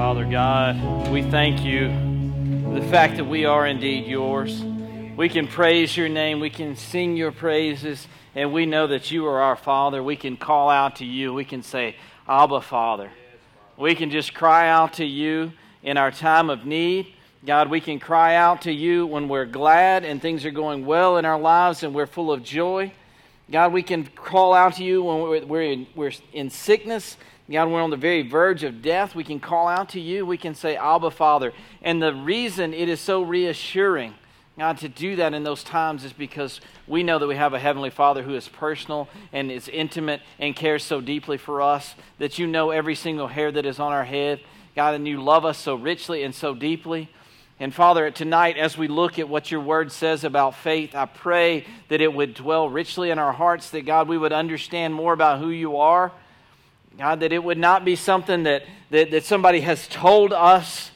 Father 0.00 0.24
God, 0.24 1.10
we 1.10 1.20
thank 1.20 1.62
you 1.62 1.90
for 2.64 2.80
the 2.80 2.86
fact 2.90 3.18
that 3.18 3.26
we 3.26 3.44
are 3.44 3.66
indeed 3.66 4.06
yours. 4.06 4.64
We 5.14 5.28
can 5.28 5.46
praise 5.46 5.94
your 5.94 6.08
name, 6.08 6.40
we 6.40 6.48
can 6.48 6.74
sing 6.74 7.18
your 7.18 7.32
praises, 7.32 8.08
and 8.34 8.50
we 8.50 8.64
know 8.64 8.86
that 8.86 9.10
you 9.10 9.26
are 9.26 9.42
our 9.42 9.56
Father. 9.56 10.02
We 10.02 10.16
can 10.16 10.38
call 10.38 10.70
out 10.70 10.96
to 10.96 11.04
you, 11.04 11.34
we 11.34 11.44
can 11.44 11.62
say, 11.62 11.96
Abba, 12.26 12.62
Father. 12.62 13.10
We 13.76 13.94
can 13.94 14.10
just 14.10 14.32
cry 14.32 14.70
out 14.70 14.94
to 14.94 15.04
you 15.04 15.52
in 15.82 15.98
our 15.98 16.10
time 16.10 16.48
of 16.48 16.64
need. 16.64 17.12
God, 17.44 17.68
we 17.68 17.82
can 17.82 17.98
cry 18.00 18.36
out 18.36 18.62
to 18.62 18.72
you 18.72 19.04
when 19.04 19.28
we're 19.28 19.44
glad 19.44 20.06
and 20.06 20.22
things 20.22 20.46
are 20.46 20.50
going 20.50 20.86
well 20.86 21.18
in 21.18 21.26
our 21.26 21.38
lives 21.38 21.82
and 21.82 21.94
we're 21.94 22.06
full 22.06 22.32
of 22.32 22.42
joy. 22.42 22.90
God, 23.50 23.74
we 23.74 23.82
can 23.82 24.06
call 24.06 24.54
out 24.54 24.76
to 24.76 24.82
you 24.82 25.02
when 25.02 25.46
we're 25.46 25.62
in, 25.62 25.86
we're 25.94 26.12
in 26.32 26.48
sickness 26.48 27.18
God, 27.52 27.68
we're 27.68 27.82
on 27.82 27.90
the 27.90 27.96
very 27.96 28.22
verge 28.22 28.62
of 28.62 28.80
death. 28.80 29.16
We 29.16 29.24
can 29.24 29.40
call 29.40 29.66
out 29.66 29.88
to 29.90 30.00
you. 30.00 30.24
We 30.24 30.36
can 30.36 30.54
say, 30.54 30.76
Abba, 30.76 31.10
Father. 31.10 31.52
And 31.82 32.00
the 32.00 32.14
reason 32.14 32.72
it 32.72 32.88
is 32.88 33.00
so 33.00 33.22
reassuring, 33.22 34.14
God, 34.56 34.78
to 34.78 34.88
do 34.88 35.16
that 35.16 35.34
in 35.34 35.42
those 35.42 35.64
times 35.64 36.04
is 36.04 36.12
because 36.12 36.60
we 36.86 37.02
know 37.02 37.18
that 37.18 37.26
we 37.26 37.34
have 37.34 37.52
a 37.52 37.58
Heavenly 37.58 37.90
Father 37.90 38.22
who 38.22 38.36
is 38.36 38.46
personal 38.46 39.08
and 39.32 39.50
is 39.50 39.68
intimate 39.68 40.20
and 40.38 40.54
cares 40.54 40.84
so 40.84 41.00
deeply 41.00 41.38
for 41.38 41.60
us 41.60 41.96
that 42.18 42.38
you 42.38 42.46
know 42.46 42.70
every 42.70 42.94
single 42.94 43.26
hair 43.26 43.50
that 43.50 43.66
is 43.66 43.80
on 43.80 43.92
our 43.92 44.04
head. 44.04 44.40
God, 44.76 44.94
and 44.94 45.08
you 45.08 45.20
love 45.20 45.44
us 45.44 45.58
so 45.58 45.74
richly 45.74 46.22
and 46.22 46.32
so 46.32 46.54
deeply. 46.54 47.10
And 47.58 47.74
Father, 47.74 48.12
tonight, 48.12 48.58
as 48.58 48.78
we 48.78 48.86
look 48.86 49.18
at 49.18 49.28
what 49.28 49.50
your 49.50 49.60
word 49.60 49.90
says 49.90 50.22
about 50.22 50.54
faith, 50.54 50.94
I 50.94 51.06
pray 51.06 51.66
that 51.88 52.00
it 52.00 52.14
would 52.14 52.34
dwell 52.34 52.70
richly 52.70 53.10
in 53.10 53.18
our 53.18 53.32
hearts, 53.32 53.70
that 53.70 53.86
God, 53.86 54.06
we 54.06 54.16
would 54.16 54.32
understand 54.32 54.94
more 54.94 55.12
about 55.12 55.40
who 55.40 55.50
you 55.50 55.78
are 55.78 56.12
God, 57.00 57.20
that 57.20 57.32
it 57.32 57.42
would 57.42 57.56
not 57.56 57.82
be 57.82 57.96
something 57.96 58.42
that, 58.42 58.64
that, 58.90 59.10
that 59.12 59.24
somebody 59.24 59.62
has 59.62 59.88
told 59.88 60.34
us, 60.34 60.90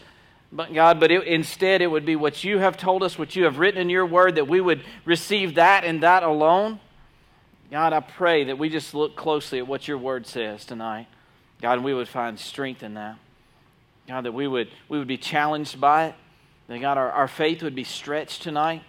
but 0.53 0.75
God, 0.75 1.01
but 1.01 1.11
it, 1.11 1.27
instead 1.27 1.81
it 1.81 1.87
would 1.87 2.05
be 2.05 2.15
what 2.15 2.45
you 2.45 2.59
have 2.59 2.77
told 2.77 3.03
us, 3.03 3.19
what 3.19 3.35
you 3.35 3.45
have 3.45 3.59
written 3.59 3.81
in 3.81 3.89
your 3.89 4.05
word, 4.05 4.35
that 4.35 4.47
we 4.47 4.61
would 4.61 4.85
receive 5.07 5.55
that 5.55 5.83
and 5.83 6.03
that 6.03 6.23
alone. 6.23 6.79
God, 7.71 7.95
I 7.95 8.01
pray 8.01 8.45
that 8.45 8.59
we 8.59 8.69
just 8.69 8.93
look 8.93 9.17
closely 9.17 9.61
at 9.61 9.67
what 9.67 9.89
your 9.89 9.97
word 9.97 10.27
says 10.27 10.67
tonight. 10.67 11.07
God, 11.63 11.79
and 11.79 11.85
we 11.85 11.95
would 11.95 12.07
find 12.07 12.39
strength 12.39 12.83
in 12.83 12.93
that. 12.95 13.17
God, 14.07 14.27
that 14.27 14.33
we 14.33 14.47
would, 14.47 14.69
we 14.91 14.99
would 14.99 15.09
be 15.09 15.17
challenged 15.17 15.81
by 15.81 16.09
it. 16.09 16.15
That, 16.69 16.83
God, 16.83 16.99
our, 16.99 17.11
our 17.13 17.29
faith 17.29 17.63
would 17.63 17.75
be 17.75 17.85
stretched 17.85 18.43
tonight. 18.43 18.83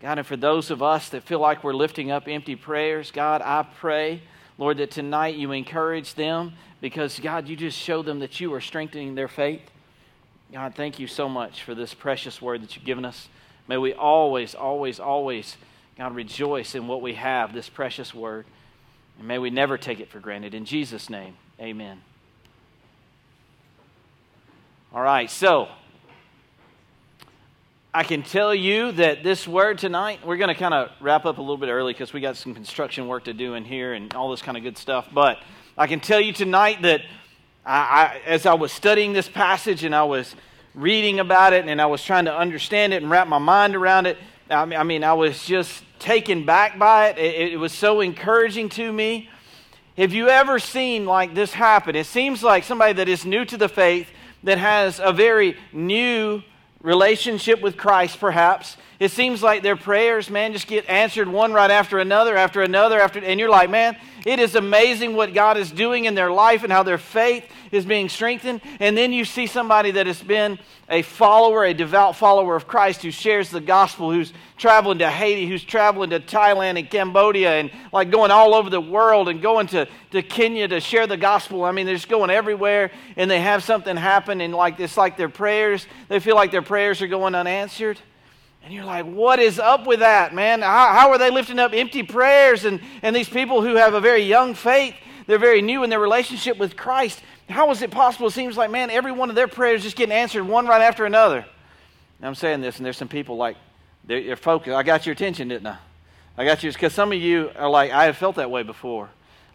God, 0.00 0.18
and 0.18 0.26
for 0.26 0.36
those 0.36 0.72
of 0.72 0.82
us 0.82 1.08
that 1.10 1.22
feel 1.22 1.38
like 1.38 1.62
we're 1.62 1.72
lifting 1.72 2.10
up 2.10 2.26
empty 2.26 2.56
prayers, 2.56 3.12
God, 3.12 3.42
I 3.42 3.62
pray 3.62 4.22
Lord, 4.58 4.78
that 4.78 4.90
tonight 4.90 5.36
you 5.36 5.52
encourage 5.52 6.14
them 6.14 6.54
because, 6.80 7.18
God, 7.18 7.48
you 7.48 7.56
just 7.56 7.78
show 7.78 8.02
them 8.02 8.20
that 8.20 8.40
you 8.40 8.52
are 8.54 8.60
strengthening 8.60 9.14
their 9.14 9.28
faith. 9.28 9.62
God, 10.52 10.74
thank 10.74 10.98
you 10.98 11.06
so 11.06 11.28
much 11.28 11.62
for 11.62 11.74
this 11.74 11.94
precious 11.94 12.42
word 12.42 12.62
that 12.62 12.76
you've 12.76 12.84
given 12.84 13.04
us. 13.04 13.28
May 13.68 13.78
we 13.78 13.94
always, 13.94 14.54
always, 14.54 15.00
always, 15.00 15.56
God, 15.96 16.14
rejoice 16.14 16.74
in 16.74 16.86
what 16.86 17.00
we 17.00 17.14
have, 17.14 17.54
this 17.54 17.68
precious 17.68 18.12
word. 18.12 18.44
And 19.18 19.26
may 19.26 19.38
we 19.38 19.50
never 19.50 19.78
take 19.78 20.00
it 20.00 20.10
for 20.10 20.20
granted. 20.20 20.54
In 20.54 20.64
Jesus' 20.64 21.08
name, 21.08 21.36
amen. 21.58 22.02
All 24.94 25.02
right, 25.02 25.30
so 25.30 25.68
I 27.94 28.04
can 28.04 28.22
tell 28.22 28.54
you 28.54 28.92
that 28.92 29.22
this 29.22 29.46
word 29.46 29.76
tonight, 29.76 30.20
we're 30.24 30.38
going 30.38 30.48
to 30.48 30.54
kind 30.54 30.72
of 30.72 30.88
wrap 30.98 31.26
up 31.26 31.36
a 31.36 31.42
little 31.42 31.58
bit 31.58 31.68
early 31.68 31.92
because 31.92 32.14
we 32.14 32.22
got 32.22 32.38
some 32.38 32.54
construction 32.54 33.06
work 33.06 33.24
to 33.24 33.34
do 33.34 33.52
in 33.52 33.66
here 33.66 33.92
and 33.92 34.14
all 34.14 34.30
this 34.30 34.40
kind 34.40 34.56
of 34.56 34.62
good 34.62 34.78
stuff. 34.78 35.08
But 35.12 35.40
I 35.76 35.86
can 35.86 36.00
tell 36.00 36.18
you 36.18 36.32
tonight 36.32 36.80
that 36.80 37.02
I, 37.66 37.76
I, 37.76 38.20
as 38.24 38.46
I 38.46 38.54
was 38.54 38.72
studying 38.72 39.12
this 39.12 39.28
passage 39.28 39.84
and 39.84 39.94
I 39.94 40.04
was 40.04 40.34
reading 40.74 41.20
about 41.20 41.52
it 41.52 41.68
and 41.68 41.82
I 41.82 41.84
was 41.84 42.02
trying 42.02 42.24
to 42.24 42.34
understand 42.34 42.94
it 42.94 43.02
and 43.02 43.10
wrap 43.10 43.28
my 43.28 43.36
mind 43.36 43.76
around 43.76 44.06
it, 44.06 44.16
I 44.48 44.64
mean, 44.64 44.78
I, 44.78 44.84
mean, 44.84 45.04
I 45.04 45.12
was 45.12 45.44
just 45.44 45.84
taken 45.98 46.46
back 46.46 46.78
by 46.78 47.10
it. 47.10 47.18
it. 47.18 47.52
It 47.52 47.58
was 47.58 47.74
so 47.74 48.00
encouraging 48.00 48.70
to 48.70 48.90
me. 48.90 49.28
Have 49.98 50.14
you 50.14 50.30
ever 50.30 50.58
seen 50.58 51.04
like 51.04 51.34
this 51.34 51.52
happen? 51.52 51.94
It 51.94 52.06
seems 52.06 52.42
like 52.42 52.64
somebody 52.64 52.94
that 52.94 53.08
is 53.10 53.26
new 53.26 53.44
to 53.44 53.58
the 53.58 53.68
faith, 53.68 54.08
that 54.44 54.56
has 54.56 54.98
a 54.98 55.12
very 55.12 55.58
new 55.74 56.42
relationship 56.82 57.60
with 57.60 57.76
Christ, 57.76 58.18
perhaps. 58.20 58.76
It 58.98 59.10
seems 59.10 59.42
like 59.42 59.62
their 59.62 59.76
prayers, 59.76 60.30
man, 60.30 60.52
just 60.52 60.66
get 60.66 60.88
answered 60.88 61.28
one 61.28 61.52
right 61.52 61.70
after 61.70 61.98
another, 61.98 62.36
after 62.36 62.62
another, 62.62 63.00
after, 63.00 63.18
and 63.18 63.40
you're 63.40 63.50
like, 63.50 63.68
man, 63.68 63.96
it 64.24 64.38
is 64.38 64.54
amazing 64.54 65.14
what 65.14 65.34
God 65.34 65.56
is 65.56 65.72
doing 65.72 66.04
in 66.04 66.14
their 66.14 66.30
life 66.30 66.62
and 66.62 66.72
how 66.72 66.84
their 66.84 66.98
faith 66.98 67.44
is 67.72 67.84
being 67.84 68.08
strengthened. 68.08 68.60
And 68.78 68.96
then 68.96 69.12
you 69.12 69.24
see 69.24 69.46
somebody 69.46 69.90
that 69.92 70.06
has 70.06 70.22
been 70.22 70.58
a 70.88 71.02
follower, 71.02 71.64
a 71.64 71.74
devout 71.74 72.14
follower 72.14 72.54
of 72.54 72.68
Christ 72.68 73.02
who 73.02 73.10
shares 73.10 73.50
the 73.50 73.60
gospel, 73.60 74.12
who's 74.12 74.32
traveling 74.56 74.98
to 74.98 75.10
Haiti, 75.10 75.48
who's 75.48 75.64
traveling 75.64 76.10
to 76.10 76.20
Thailand 76.20 76.78
and 76.78 76.88
Cambodia, 76.88 77.54
and 77.54 77.72
like 77.92 78.10
going 78.10 78.30
all 78.30 78.54
over 78.54 78.70
the 78.70 78.80
world 78.80 79.28
and 79.28 79.42
going 79.42 79.66
to, 79.68 79.88
to 80.12 80.22
Kenya 80.22 80.68
to 80.68 80.80
share 80.80 81.08
the 81.08 81.16
gospel. 81.16 81.64
I 81.64 81.72
mean, 81.72 81.86
they're 81.86 81.96
just 81.96 82.08
going 82.08 82.30
everywhere 82.30 82.92
and 83.16 83.28
they 83.28 83.40
have 83.40 83.64
something 83.64 83.96
happen, 83.96 84.40
and 84.40 84.54
like 84.54 84.78
it's 84.78 84.96
like 84.96 85.16
their 85.16 85.28
prayers, 85.28 85.86
they 86.08 86.20
feel 86.20 86.36
like 86.36 86.52
their 86.52 86.62
prayers 86.62 87.02
are 87.02 87.08
going 87.08 87.34
unanswered. 87.34 87.98
And 88.64 88.72
you're 88.72 88.84
like, 88.84 89.06
what 89.06 89.40
is 89.40 89.58
up 89.58 89.86
with 89.86 90.00
that, 90.00 90.34
man? 90.34 90.62
How, 90.62 90.92
how, 90.92 91.10
are 91.10 91.18
they 91.18 91.30
lifting 91.30 91.58
up 91.58 91.72
empty 91.72 92.02
prayers? 92.02 92.64
And, 92.64 92.80
and 93.02 93.14
these 93.14 93.28
people 93.28 93.62
who 93.62 93.74
have 93.74 93.94
a 93.94 94.00
very 94.00 94.22
young 94.22 94.54
faith, 94.54 94.94
they're 95.26 95.38
very 95.38 95.62
new 95.62 95.82
in 95.82 95.90
their 95.90 96.00
relationship 96.00 96.58
with 96.58 96.76
Christ. 96.76 97.20
How 97.48 97.70
is 97.70 97.82
it 97.82 97.90
possible? 97.90 98.28
It 98.28 98.32
seems 98.32 98.56
like, 98.56 98.70
man, 98.70 98.90
every 98.90 99.12
one 99.12 99.30
of 99.30 99.36
their 99.36 99.48
prayers 99.48 99.82
just 99.82 99.96
getting 99.96 100.14
answered 100.14 100.44
one 100.44 100.66
right 100.66 100.82
after 100.82 101.04
another. 101.04 101.44
I'm 102.22 102.36
saying 102.36 102.60
this, 102.60 102.76
and 102.76 102.86
there's 102.86 102.96
some 102.96 103.08
people 103.08 103.36
like, 103.36 103.56
they're, 104.04 104.22
they're 104.22 104.36
focused. 104.36 104.76
I 104.76 104.84
got 104.84 105.06
your 105.06 105.12
attention, 105.12 105.48
didn't 105.48 105.66
I? 105.66 105.78
I 106.38 106.44
got 106.44 106.62
you, 106.62 106.72
because 106.72 106.94
some 106.94 107.10
of 107.10 107.18
you 107.18 107.50
are 107.56 107.68
like, 107.68 107.90
I 107.90 108.04
have 108.04 108.16
felt 108.16 108.36
that 108.36 108.50
way 108.50 108.62
before. 108.62 109.10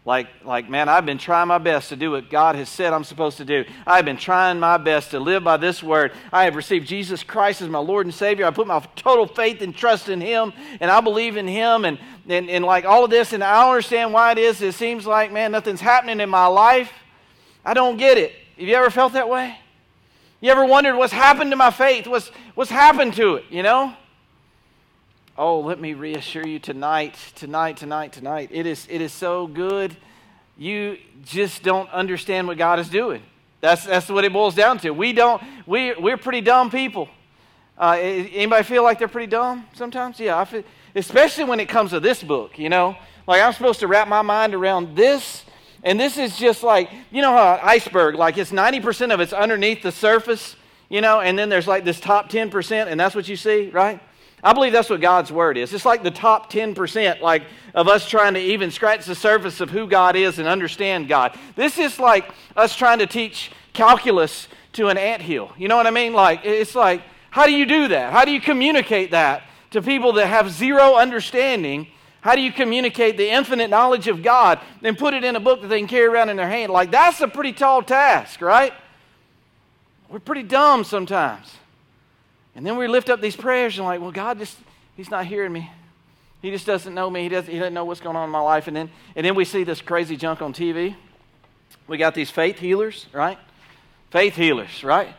Like, 0.07 0.29
like, 0.45 0.69
man, 0.69 0.87
I've 0.87 1.05
been 1.05 1.17
trying 1.17 1.49
my 1.49 1.57
best 1.57 1.89
to 1.89 1.97
do 1.97 2.11
what 2.11 2.29
God 2.29 2.55
has 2.55 2.69
said 2.69 2.93
I'm 2.93 3.03
supposed 3.03 3.35
to 3.39 3.45
do. 3.45 3.65
I've 3.85 4.05
been 4.05 4.15
trying 4.15 4.57
my 4.57 4.77
best 4.77 5.11
to 5.11 5.19
live 5.19 5.43
by 5.43 5.57
this 5.57 5.83
word. 5.83 6.13
I 6.31 6.45
have 6.45 6.55
received 6.55 6.87
Jesus 6.87 7.23
Christ 7.23 7.61
as 7.61 7.67
my 7.67 7.79
Lord 7.79 8.05
and 8.05 8.15
Savior. 8.15 8.45
I 8.45 8.51
put 8.51 8.67
my 8.67 8.79
total 8.95 9.27
faith 9.27 9.61
and 9.61 9.75
trust 9.75 10.07
in 10.07 10.21
Him, 10.21 10.53
and 10.79 10.89
I 10.89 11.01
believe 11.01 11.35
in 11.35 11.45
Him, 11.45 11.83
and, 11.83 11.99
and, 12.29 12.49
and 12.49 12.63
like 12.63 12.85
all 12.85 13.03
of 13.03 13.09
this, 13.09 13.33
and 13.33 13.43
I 13.43 13.59
don't 13.59 13.71
understand 13.71 14.13
why 14.13 14.31
it 14.31 14.37
is. 14.37 14.61
It 14.61 14.75
seems 14.75 15.05
like, 15.05 15.33
man, 15.33 15.51
nothing's 15.51 15.81
happening 15.81 16.21
in 16.21 16.29
my 16.29 16.45
life. 16.45 16.89
I 17.65 17.73
don't 17.73 17.97
get 17.97 18.17
it. 18.17 18.31
Have 18.57 18.65
you 18.65 18.75
ever 18.75 18.89
felt 18.89 19.11
that 19.11 19.27
way? 19.27 19.59
You 20.39 20.51
ever 20.51 20.65
wondered 20.65 20.95
what's 20.95 21.11
happened 21.11 21.51
to 21.51 21.57
my 21.57 21.69
faith? 21.69 22.07
What's, 22.07 22.29
what's 22.55 22.71
happened 22.71 23.13
to 23.15 23.35
it, 23.35 23.45
you 23.49 23.61
know? 23.61 23.93
Oh, 25.39 25.59
let 25.59 25.79
me 25.79 25.93
reassure 25.93 26.47
you 26.47 26.57
tonight, 26.57 27.15
tonight, 27.35 27.77
tonight, 27.77 28.11
tonight. 28.11 28.49
It 28.51 28.65
is, 28.65 28.87
it 28.89 29.01
is 29.01 29.13
so 29.13 29.45
good. 29.45 29.95
You 30.57 30.97
just 31.25 31.61
don't 31.61 31.87
understand 31.91 32.47
what 32.47 32.57
God 32.57 32.79
is 32.79 32.89
doing. 32.89 33.21
That's, 33.61 33.85
that's 33.85 34.09
what 34.09 34.25
it 34.25 34.33
boils 34.33 34.55
down 34.55 34.79
to. 34.79 34.89
We 34.89 35.13
don't, 35.13 35.39
we, 35.67 35.93
we're 35.93 36.17
pretty 36.17 36.41
dumb 36.41 36.71
people. 36.71 37.07
Uh, 37.77 37.97
anybody 37.99 38.63
feel 38.63 38.81
like 38.81 38.97
they're 38.97 39.07
pretty 39.07 39.29
dumb 39.29 39.67
sometimes? 39.75 40.19
Yeah, 40.19 40.39
I 40.39 40.45
feel, 40.45 40.63
especially 40.95 41.43
when 41.43 41.59
it 41.59 41.69
comes 41.69 41.91
to 41.91 41.99
this 41.99 42.23
book, 42.23 42.57
you 42.57 42.69
know? 42.69 42.97
Like 43.27 43.43
I'm 43.43 43.53
supposed 43.53 43.81
to 43.81 43.87
wrap 43.87 44.07
my 44.07 44.23
mind 44.23 44.55
around 44.55 44.95
this, 44.95 45.45
and 45.83 45.99
this 45.99 46.17
is 46.17 46.35
just 46.35 46.63
like, 46.63 46.89
you 47.11 47.21
know 47.21 47.31
how 47.31 47.59
iceberg, 47.61 48.15
like 48.15 48.39
it's 48.39 48.51
90% 48.51 49.13
of 49.13 49.19
it's 49.19 49.33
underneath 49.33 49.83
the 49.83 49.91
surface, 49.91 50.55
you 50.89 51.01
know, 51.01 51.19
and 51.19 51.37
then 51.37 51.49
there's 51.49 51.67
like 51.67 51.83
this 51.83 51.99
top 51.99 52.31
10%, 52.31 52.87
and 52.87 52.99
that's 52.99 53.13
what 53.13 53.29
you 53.29 53.35
see, 53.35 53.69
right? 53.69 54.01
I 54.43 54.53
believe 54.53 54.71
that's 54.71 54.89
what 54.89 55.01
God's 55.01 55.31
word 55.31 55.57
is. 55.57 55.73
It's 55.73 55.85
like 55.85 56.03
the 56.03 56.11
top 56.11 56.51
10%, 56.51 57.21
like 57.21 57.43
of 57.73 57.87
us 57.87 58.07
trying 58.07 58.35
to 58.35 58.39
even 58.39 58.69
scratch 58.69 59.05
the 59.05 59.15
surface 59.15 59.61
of 59.61 59.71
who 59.71 59.87
God 59.87 60.15
is 60.15 60.37
and 60.37 60.47
understand 60.47 61.07
God. 61.07 61.37
This 61.55 61.77
is 61.79 61.99
like 61.99 62.29
us 62.55 62.75
trying 62.75 62.99
to 62.99 63.07
teach 63.07 63.51
calculus 63.73 64.47
to 64.73 64.89
an 64.89 64.97
ant 64.97 65.21
hill. 65.21 65.51
You 65.57 65.67
know 65.67 65.75
what 65.75 65.87
I 65.87 65.91
mean? 65.91 66.13
Like 66.13 66.41
it's 66.43 66.75
like 66.75 67.01
how 67.29 67.45
do 67.45 67.51
you 67.51 67.65
do 67.65 67.89
that? 67.89 68.13
How 68.13 68.25
do 68.25 68.31
you 68.31 68.41
communicate 68.41 69.11
that 69.11 69.43
to 69.71 69.81
people 69.81 70.13
that 70.13 70.27
have 70.27 70.51
zero 70.51 70.95
understanding? 70.95 71.87
How 72.21 72.35
do 72.35 72.41
you 72.41 72.51
communicate 72.51 73.17
the 73.17 73.29
infinite 73.29 73.69
knowledge 73.69 74.07
of 74.07 74.23
God 74.23 74.59
and 74.81 74.97
put 74.97 75.13
it 75.13 75.23
in 75.23 75.35
a 75.35 75.39
book 75.39 75.61
that 75.61 75.67
they 75.67 75.79
can 75.79 75.87
carry 75.87 76.05
around 76.05 76.29
in 76.29 76.37
their 76.37 76.49
hand? 76.49 76.71
Like 76.71 76.91
that's 76.91 77.21
a 77.21 77.27
pretty 77.27 77.53
tall 77.53 77.83
task, 77.83 78.41
right? 78.41 78.73
We're 80.09 80.19
pretty 80.19 80.43
dumb 80.43 80.83
sometimes. 80.83 81.53
And 82.57 82.65
then 82.65 82.75
we 82.75 82.87
lift 82.87 83.11
up 83.11 83.21
these 83.21 83.35
prayers 83.35 83.77
and 83.77 83.85
like, 83.85 84.01
well, 84.01 84.11
God 84.11 84.39
just, 84.39 84.57
He's 84.95 85.11
not 85.11 85.27
hearing 85.27 85.53
me. 85.53 85.69
He 86.41 86.49
just 86.49 86.65
doesn't 86.65 86.93
know 86.93 87.07
me. 87.07 87.21
He 87.21 87.29
doesn't, 87.29 87.53
he 87.53 87.59
doesn't 87.59 87.73
know 87.73 87.85
what's 87.85 88.01
going 88.01 88.15
on 88.15 88.25
in 88.25 88.31
my 88.31 88.39
life. 88.39 88.67
And 88.67 88.75
then, 88.75 88.89
and 89.15 89.23
then 89.23 89.35
we 89.35 89.45
see 89.45 89.63
this 89.63 89.79
crazy 89.79 90.17
junk 90.17 90.41
on 90.41 90.53
TV. 90.53 90.95
We 91.87 91.97
got 91.97 92.15
these 92.15 92.31
faith 92.31 92.57
healers, 92.57 93.05
right? 93.13 93.37
Faith 94.09 94.35
healers, 94.35 94.83
right? 94.83 95.13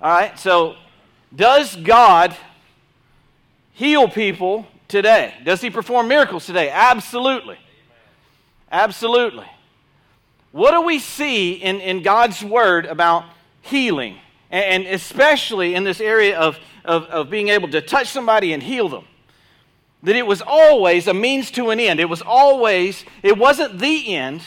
All 0.00 0.10
right, 0.10 0.38
so 0.38 0.76
does 1.36 1.76
God 1.76 2.34
heal 3.74 4.08
people 4.08 4.66
today? 4.88 5.34
Does 5.44 5.60
He 5.60 5.68
perform 5.68 6.08
miracles 6.08 6.46
today? 6.46 6.70
Absolutely. 6.70 7.58
Absolutely. 8.72 9.46
What 10.52 10.70
do 10.70 10.80
we 10.80 10.98
see 10.98 11.52
in, 11.52 11.80
in 11.80 12.02
God's 12.02 12.42
Word 12.42 12.86
about 12.86 13.26
healing, 13.60 14.16
and 14.50 14.86
especially 14.86 15.74
in 15.74 15.84
this 15.84 16.00
area 16.00 16.38
of, 16.38 16.58
of, 16.84 17.04
of 17.04 17.30
being 17.30 17.48
able 17.48 17.68
to 17.68 17.80
touch 17.80 18.08
somebody 18.08 18.52
and 18.52 18.62
heal 18.62 18.88
them, 18.88 19.04
that 20.02 20.16
it 20.16 20.26
was 20.26 20.40
always 20.40 21.06
a 21.06 21.14
means 21.14 21.50
to 21.52 21.70
an 21.70 21.80
end. 21.80 22.00
It 22.00 22.08
was 22.08 22.22
always, 22.22 23.04
it 23.22 23.36
wasn't 23.36 23.78
the 23.78 24.14
end, 24.14 24.42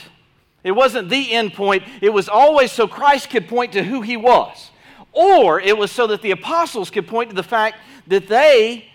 it 0.63 0.71
wasn't 0.71 1.09
the 1.09 1.31
end 1.33 1.53
point. 1.53 1.83
It 2.01 2.13
was 2.13 2.30
always 2.30 2.71
so 2.71 2.88
Christ 2.88 3.30
could 3.30 3.48
point 3.48 3.74
to 3.74 3.83
who 3.83 4.01
he 4.01 4.18
was. 4.18 4.69
Or 5.12 5.59
it 5.59 5.77
was 5.77 5.92
so 5.92 6.07
that 6.07 6.21
the 6.21 6.31
apostles 6.31 6.89
could 6.89 7.07
point 7.07 7.30
to 7.31 7.36
the 7.36 7.44
fact 7.44 7.77
that 8.07 8.27
they 8.27 8.86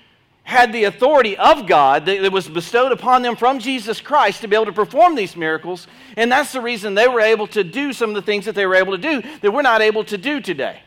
had 0.45 0.73
the 0.73 0.85
authority 0.85 1.37
of 1.37 1.67
God 1.67 2.07
that 2.07 2.31
was 2.31 2.49
bestowed 2.49 2.93
upon 2.93 3.23
them 3.23 3.35
from 3.35 3.59
Jesus 3.59 4.01
Christ 4.01 4.43
to 4.43 4.49
be 4.49 4.55
able 4.55 4.67
to 4.67 4.73
perform 4.73 5.17
these 5.17 5.37
miracles. 5.37 5.89
And 6.17 6.31
that's 6.31 6.53
the 6.53 6.61
reason 6.61 6.95
they 6.95 7.09
were 7.09 7.21
able 7.21 7.49
to 7.49 7.65
do 7.65 7.93
some 7.93 8.11
of 8.11 8.15
the 8.15 8.23
things 8.23 8.45
that 8.45 8.55
they 8.55 8.65
were 8.65 8.77
able 8.77 8.93
to 8.97 8.99
do 8.99 9.29
that 9.41 9.51
we're 9.53 9.63
not 9.63 9.83
able 9.83 10.05
to 10.05 10.17
do 10.17 10.41
today. 10.41 10.81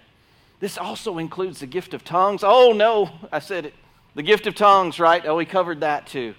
This 0.59 0.77
also 0.77 1.17
includes 1.17 1.59
the 1.59 1.67
gift 1.67 1.93
of 1.93 2.03
tongues. 2.03 2.43
Oh, 2.43 2.73
no, 2.73 3.11
I 3.31 3.39
said 3.39 3.65
it. 3.65 3.73
The 4.15 4.23
gift 4.23 4.47
of 4.47 4.55
tongues, 4.55 4.99
right? 4.99 5.25
Oh, 5.25 5.35
we 5.35 5.45
covered 5.45 5.81
that 5.81 6.07
too. 6.07 6.35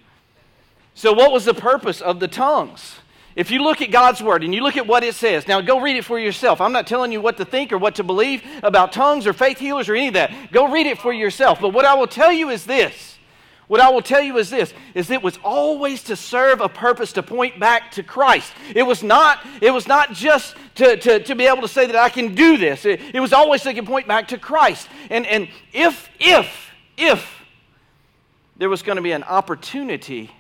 So, 0.95 1.13
what 1.13 1.33
was 1.33 1.45
the 1.45 1.55
purpose 1.55 2.01
of 2.01 2.21
the 2.21 2.29
tongues? 2.29 2.97
If 3.37 3.51
you 3.51 3.63
look 3.63 3.81
at 3.81 3.91
God's 3.91 4.21
word 4.23 4.43
and 4.43 4.55
you 4.55 4.61
look 4.61 4.77
at 4.77 4.87
what 4.87 5.05
it 5.05 5.15
says, 5.15 5.47
now 5.47 5.61
go 5.61 5.81
read 5.81 5.97
it 5.97 6.05
for 6.05 6.19
yourself. 6.19 6.61
I'm 6.61 6.73
not 6.73 6.87
telling 6.87 7.13
you 7.13 7.21
what 7.21 7.37
to 7.37 7.45
think 7.45 7.73
or 7.73 7.79
what 7.79 7.95
to 7.95 8.05
believe 8.05 8.43
about 8.63 8.93
tongues 8.93 9.27
or 9.27 9.33
faith 9.33 9.59
healers 9.59 9.89
or 9.89 9.95
any 9.95 10.09
of 10.09 10.15
that. 10.15 10.53
Go 10.53 10.71
read 10.71 10.87
it 10.87 10.99
for 10.99 11.13
yourself. 11.13 11.61
But 11.61 11.73
what 11.73 11.85
I 11.85 11.95
will 11.95 12.09
tell 12.09 12.33
you 12.33 12.51
is 12.51 12.67
this. 12.67 13.19
What 13.71 13.81
I 13.81 13.89
will 13.89 14.03
tell 14.03 14.21
you 14.21 14.37
is 14.39 14.51
this 14.51 14.75
is 14.97 15.13
it 15.13 15.23
was 15.23 15.39
always 15.45 16.03
to 16.05 16.17
serve 16.17 16.61
a 16.61 16.69
purpose 16.69 17.13
to 17.13 17.23
point 17.23 17.61
back 17.61 17.93
to 17.93 18.03
Christ. 18.03 18.53
It 18.75 18.83
was 18.83 19.05
not, 19.05 19.47
it 19.63 19.71
was 19.71 19.87
not 19.87 20.13
just 20.13 20.57
to, 20.75 20.97
to, 20.97 21.21
to 21.21 21.35
be 21.37 21.47
able 21.47 21.63
to 21.63 21.69
say 21.69 21.87
that 21.87 21.95
I 21.95 22.09
can 22.09 22.35
do 22.35 22.57
this. 22.57 22.85
It, 22.85 23.01
it 23.15 23.21
was 23.21 23.33
always 23.33 23.63
to 23.63 23.83
point 23.85 24.09
back 24.09 24.27
to 24.29 24.39
Christ. 24.39 24.89
And, 25.09 25.25
and 25.25 25.47
if, 25.73 26.11
if, 26.19 26.73
if 26.97 27.45
there 28.57 28.69
was 28.69 28.83
going 28.83 28.97
to 28.97 29.03
be 29.03 29.13
an 29.13 29.23
opportunity 29.23 30.33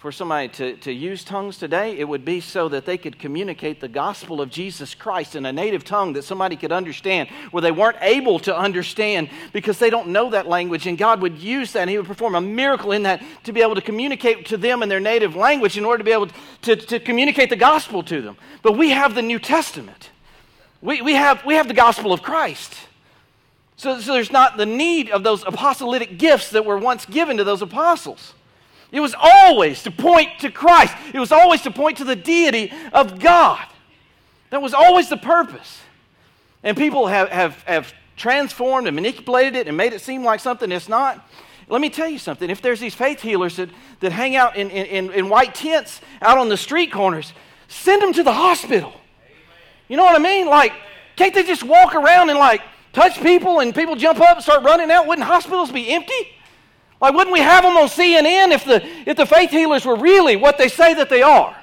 for 0.00 0.10
somebody 0.10 0.48
to, 0.48 0.76
to 0.76 0.90
use 0.90 1.22
tongues 1.22 1.58
today, 1.58 1.98
it 1.98 2.08
would 2.08 2.24
be 2.24 2.40
so 2.40 2.70
that 2.70 2.86
they 2.86 2.96
could 2.96 3.18
communicate 3.18 3.82
the 3.82 3.88
gospel 3.88 4.40
of 4.40 4.48
Jesus 4.48 4.94
Christ 4.94 5.36
in 5.36 5.44
a 5.44 5.52
native 5.52 5.84
tongue 5.84 6.14
that 6.14 6.24
somebody 6.24 6.56
could 6.56 6.72
understand, 6.72 7.28
where 7.50 7.60
they 7.60 7.70
weren't 7.70 7.98
able 8.00 8.38
to 8.40 8.56
understand 8.56 9.28
because 9.52 9.78
they 9.78 9.90
don't 9.90 10.08
know 10.08 10.30
that 10.30 10.48
language. 10.48 10.86
And 10.86 10.96
God 10.96 11.20
would 11.20 11.38
use 11.38 11.72
that 11.72 11.82
and 11.82 11.90
He 11.90 11.98
would 11.98 12.06
perform 12.06 12.34
a 12.34 12.40
miracle 12.40 12.92
in 12.92 13.02
that 13.02 13.22
to 13.44 13.52
be 13.52 13.60
able 13.60 13.74
to 13.74 13.82
communicate 13.82 14.46
to 14.46 14.56
them 14.56 14.82
in 14.82 14.88
their 14.88 15.00
native 15.00 15.36
language 15.36 15.76
in 15.76 15.84
order 15.84 15.98
to 15.98 16.04
be 16.04 16.12
able 16.12 16.28
to, 16.62 16.76
to 16.76 16.98
communicate 16.98 17.50
the 17.50 17.56
gospel 17.56 18.02
to 18.04 18.22
them. 18.22 18.38
But 18.62 18.78
we 18.78 18.88
have 18.90 19.14
the 19.14 19.20
New 19.20 19.38
Testament, 19.38 20.08
we, 20.80 21.02
we, 21.02 21.12
have, 21.12 21.44
we 21.44 21.56
have 21.56 21.68
the 21.68 21.74
gospel 21.74 22.14
of 22.14 22.22
Christ. 22.22 22.74
So, 23.76 24.00
so 24.00 24.14
there's 24.14 24.32
not 24.32 24.56
the 24.56 24.64
need 24.64 25.10
of 25.10 25.24
those 25.24 25.44
apostolic 25.46 26.16
gifts 26.16 26.52
that 26.52 26.64
were 26.64 26.78
once 26.78 27.04
given 27.04 27.36
to 27.36 27.44
those 27.44 27.60
apostles. 27.60 28.32
It 28.92 29.00
was 29.00 29.14
always 29.18 29.82
to 29.84 29.90
point 29.90 30.40
to 30.40 30.50
Christ, 30.50 30.94
it 31.14 31.20
was 31.20 31.32
always 31.32 31.62
to 31.62 31.70
point 31.70 31.98
to 31.98 32.04
the 32.04 32.16
deity 32.16 32.72
of 32.92 33.18
God. 33.20 33.66
That 34.50 34.62
was 34.62 34.74
always 34.74 35.08
the 35.08 35.16
purpose. 35.16 35.80
And 36.62 36.76
people 36.76 37.06
have, 37.06 37.28
have, 37.28 37.62
have 37.62 37.94
transformed 38.16 38.86
and 38.86 38.94
manipulated 38.94 39.54
it 39.54 39.68
and 39.68 39.76
made 39.76 39.92
it 39.92 40.00
seem 40.00 40.24
like 40.24 40.40
something 40.40 40.70
it's 40.70 40.88
not. 40.88 41.26
Let 41.68 41.80
me 41.80 41.88
tell 41.88 42.08
you 42.08 42.18
something. 42.18 42.50
If 42.50 42.60
there's 42.60 42.80
these 42.80 42.94
faith 42.94 43.20
healers 43.20 43.56
that, 43.56 43.70
that 44.00 44.10
hang 44.10 44.34
out 44.34 44.56
in, 44.56 44.70
in, 44.70 45.12
in 45.12 45.28
white 45.28 45.54
tents 45.54 46.00
out 46.20 46.36
on 46.36 46.48
the 46.48 46.56
street 46.56 46.90
corners, 46.90 47.32
send 47.68 48.02
them 48.02 48.12
to 48.12 48.24
the 48.24 48.32
hospital. 48.32 48.92
You 49.88 49.96
know 49.96 50.04
what 50.04 50.16
I 50.16 50.22
mean? 50.22 50.46
Like, 50.46 50.72
can't 51.16 51.32
they 51.32 51.44
just 51.44 51.62
walk 51.62 51.94
around 51.94 52.28
and 52.30 52.38
like 52.38 52.60
touch 52.92 53.22
people 53.22 53.60
and 53.60 53.72
people 53.74 53.94
jump 53.94 54.20
up 54.20 54.36
and 54.36 54.42
start 54.42 54.64
running 54.64 54.90
out? 54.90 55.06
Wouldn't 55.06 55.26
hospitals 55.26 55.70
be 55.70 55.90
empty? 55.90 56.28
Like, 57.00 57.14
wouldn't 57.14 57.32
we 57.32 57.40
have 57.40 57.64
them 57.64 57.76
on 57.76 57.88
CNN 57.88 58.52
if 58.52 58.64
the, 58.64 58.84
if 59.08 59.16
the 59.16 59.24
faith 59.24 59.50
healers 59.50 59.86
were 59.86 59.96
really 59.96 60.36
what 60.36 60.58
they 60.58 60.68
say 60.68 60.94
that 60.94 61.08
they 61.08 61.22
are? 61.22 61.56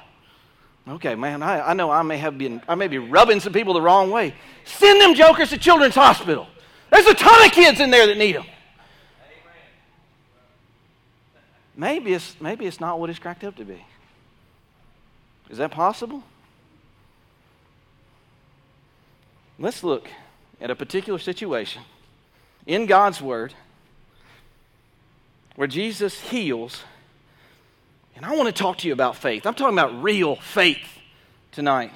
Okay, 0.88 1.14
man, 1.14 1.42
I, 1.42 1.70
I 1.70 1.74
know 1.74 1.90
I 1.90 2.02
may 2.02 2.16
have 2.16 2.38
been, 2.38 2.62
I 2.66 2.74
may 2.74 2.88
be 2.88 2.98
rubbing 2.98 3.40
some 3.40 3.52
people 3.52 3.74
the 3.74 3.82
wrong 3.82 4.10
way. 4.10 4.34
Send 4.64 5.00
them 5.00 5.14
jokers 5.14 5.50
to 5.50 5.58
Children's 5.58 5.94
Hospital. 5.94 6.48
There's 6.90 7.06
a 7.06 7.14
ton 7.14 7.44
of 7.44 7.52
kids 7.52 7.78
in 7.78 7.90
there 7.90 8.06
that 8.06 8.16
need 8.16 8.36
them. 8.36 8.46
Maybe 11.76 12.14
it's, 12.14 12.40
maybe 12.40 12.66
it's 12.66 12.80
not 12.80 12.98
what 12.98 13.08
it's 13.08 13.18
cracked 13.18 13.44
up 13.44 13.54
to 13.56 13.64
be. 13.64 13.84
Is 15.50 15.58
that 15.58 15.70
possible? 15.70 16.24
Let's 19.58 19.84
look 19.84 20.08
at 20.60 20.70
a 20.70 20.74
particular 20.74 21.18
situation 21.18 21.82
in 22.66 22.86
God's 22.86 23.20
Word 23.20 23.54
where 25.58 25.66
Jesus 25.66 26.20
heals. 26.20 26.84
And 28.14 28.24
I 28.24 28.36
want 28.36 28.46
to 28.46 28.52
talk 28.52 28.78
to 28.78 28.86
you 28.86 28.92
about 28.92 29.16
faith. 29.16 29.44
I'm 29.44 29.54
talking 29.54 29.76
about 29.76 30.04
real 30.04 30.36
faith 30.36 31.00
tonight. 31.50 31.90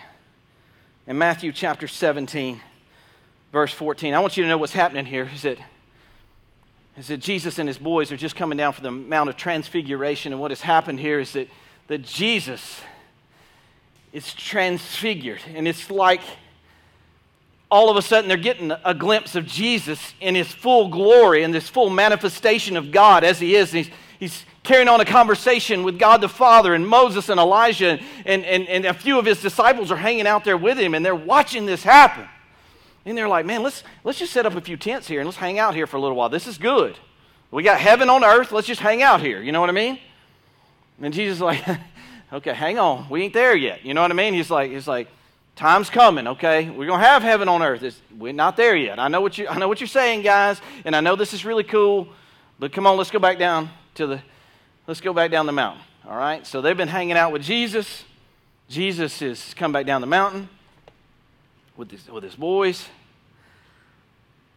In 1.06 1.16
Matthew 1.16 1.52
chapter 1.52 1.86
17, 1.86 2.60
verse 3.52 3.72
14, 3.72 4.14
I 4.14 4.18
want 4.18 4.36
you 4.36 4.42
to 4.42 4.48
know 4.48 4.58
what's 4.58 4.72
happening 4.72 5.06
here 5.06 5.30
is 5.32 5.42
that, 5.42 5.58
is 6.96 7.06
that 7.06 7.18
Jesus 7.18 7.60
and 7.60 7.68
his 7.68 7.78
boys 7.78 8.10
are 8.10 8.16
just 8.16 8.34
coming 8.34 8.58
down 8.58 8.72
from 8.72 8.82
the 8.82 8.90
Mount 8.90 9.30
of 9.30 9.36
Transfiguration. 9.36 10.32
And 10.32 10.40
what 10.40 10.50
has 10.50 10.62
happened 10.62 10.98
here 10.98 11.20
is 11.20 11.32
that, 11.34 11.46
that 11.86 12.02
Jesus 12.02 12.80
is 14.12 14.34
transfigured. 14.34 15.40
And 15.54 15.68
it's 15.68 15.88
like 15.88 16.22
all 17.72 17.88
of 17.88 17.96
a 17.96 18.02
sudden 18.02 18.28
they're 18.28 18.36
getting 18.36 18.70
a 18.84 18.94
glimpse 18.94 19.34
of 19.34 19.46
Jesus 19.46 20.14
in 20.20 20.34
his 20.34 20.52
full 20.52 20.88
glory 20.88 21.42
and 21.42 21.54
this 21.54 21.68
full 21.68 21.88
manifestation 21.88 22.76
of 22.76 22.92
God 22.92 23.24
as 23.24 23.40
he 23.40 23.56
is. 23.56 23.72
He's, 23.72 23.90
he's, 24.20 24.44
carrying 24.62 24.86
on 24.86 25.00
a 25.00 25.04
conversation 25.04 25.82
with 25.82 25.98
God 25.98 26.20
the 26.20 26.28
Father 26.28 26.72
and 26.72 26.86
Moses 26.86 27.28
and 27.28 27.40
Elijah, 27.40 27.98
and, 28.24 28.44
and, 28.44 28.68
and 28.68 28.84
a 28.84 28.94
few 28.94 29.18
of 29.18 29.24
his 29.24 29.42
disciples 29.42 29.90
are 29.90 29.96
hanging 29.96 30.24
out 30.24 30.44
there 30.44 30.56
with 30.56 30.78
him, 30.78 30.94
and 30.94 31.04
they're 31.04 31.16
watching 31.16 31.66
this 31.66 31.82
happen. 31.82 32.28
And 33.04 33.18
they're 33.18 33.28
like, 33.28 33.44
man, 33.44 33.64
let's, 33.64 33.82
let's 34.04 34.20
just 34.20 34.32
set 34.32 34.46
up 34.46 34.54
a 34.54 34.60
few 34.60 34.76
tents 34.76 35.08
here 35.08 35.18
and 35.18 35.26
let's 35.26 35.36
hang 35.36 35.58
out 35.58 35.74
here 35.74 35.88
for 35.88 35.96
a 35.96 36.00
little 36.00 36.16
while. 36.16 36.28
This 36.28 36.46
is 36.46 36.58
good. 36.58 36.96
We 37.50 37.64
got 37.64 37.80
heaven 37.80 38.08
on 38.08 38.22
earth. 38.22 38.52
Let's 38.52 38.68
just 38.68 38.80
hang 38.80 39.02
out 39.02 39.20
here. 39.20 39.42
You 39.42 39.50
know 39.50 39.60
what 39.60 39.68
I 39.68 39.72
mean? 39.72 39.98
And 41.00 41.12
Jesus 41.12 41.38
is 41.38 41.42
like, 41.42 41.64
okay, 42.32 42.54
hang 42.54 42.78
on. 42.78 43.08
We 43.10 43.24
ain't 43.24 43.34
there 43.34 43.56
yet. 43.56 43.84
You 43.84 43.94
know 43.94 44.02
what 44.02 44.12
I 44.12 44.14
mean? 44.14 44.32
He's 44.32 44.50
like, 44.50 44.70
he's 44.70 44.86
like, 44.86 45.08
Time's 45.54 45.90
coming, 45.90 46.26
okay? 46.26 46.70
We're 46.70 46.86
gonna 46.86 47.04
have 47.04 47.22
heaven 47.22 47.48
on 47.48 47.62
earth. 47.62 47.82
It's, 47.82 48.00
we're 48.16 48.32
not 48.32 48.56
there 48.56 48.74
yet. 48.74 48.98
I 48.98 49.08
know 49.08 49.20
what 49.20 49.36
you 49.36 49.48
I 49.48 49.58
know 49.58 49.68
what 49.68 49.80
you're 49.80 49.86
saying, 49.86 50.22
guys, 50.22 50.60
and 50.84 50.96
I 50.96 51.00
know 51.00 51.14
this 51.14 51.34
is 51.34 51.44
really 51.44 51.64
cool, 51.64 52.08
but 52.58 52.72
come 52.72 52.86
on, 52.86 52.96
let's 52.96 53.10
go 53.10 53.18
back 53.18 53.38
down 53.38 53.70
to 53.94 54.06
the 54.06 54.22
let's 54.86 55.00
go 55.00 55.12
back 55.12 55.30
down 55.30 55.46
the 55.46 55.52
mountain. 55.52 55.82
All 56.08 56.16
right? 56.16 56.46
So 56.46 56.60
they've 56.60 56.76
been 56.76 56.88
hanging 56.88 57.16
out 57.16 57.32
with 57.32 57.42
Jesus. 57.42 58.04
Jesus 58.68 59.20
has 59.20 59.54
come 59.54 59.72
back 59.72 59.86
down 59.86 60.00
the 60.00 60.06
mountain 60.06 60.48
with 61.76 61.90
his, 61.90 62.08
with 62.08 62.24
his 62.24 62.34
boys. 62.34 62.88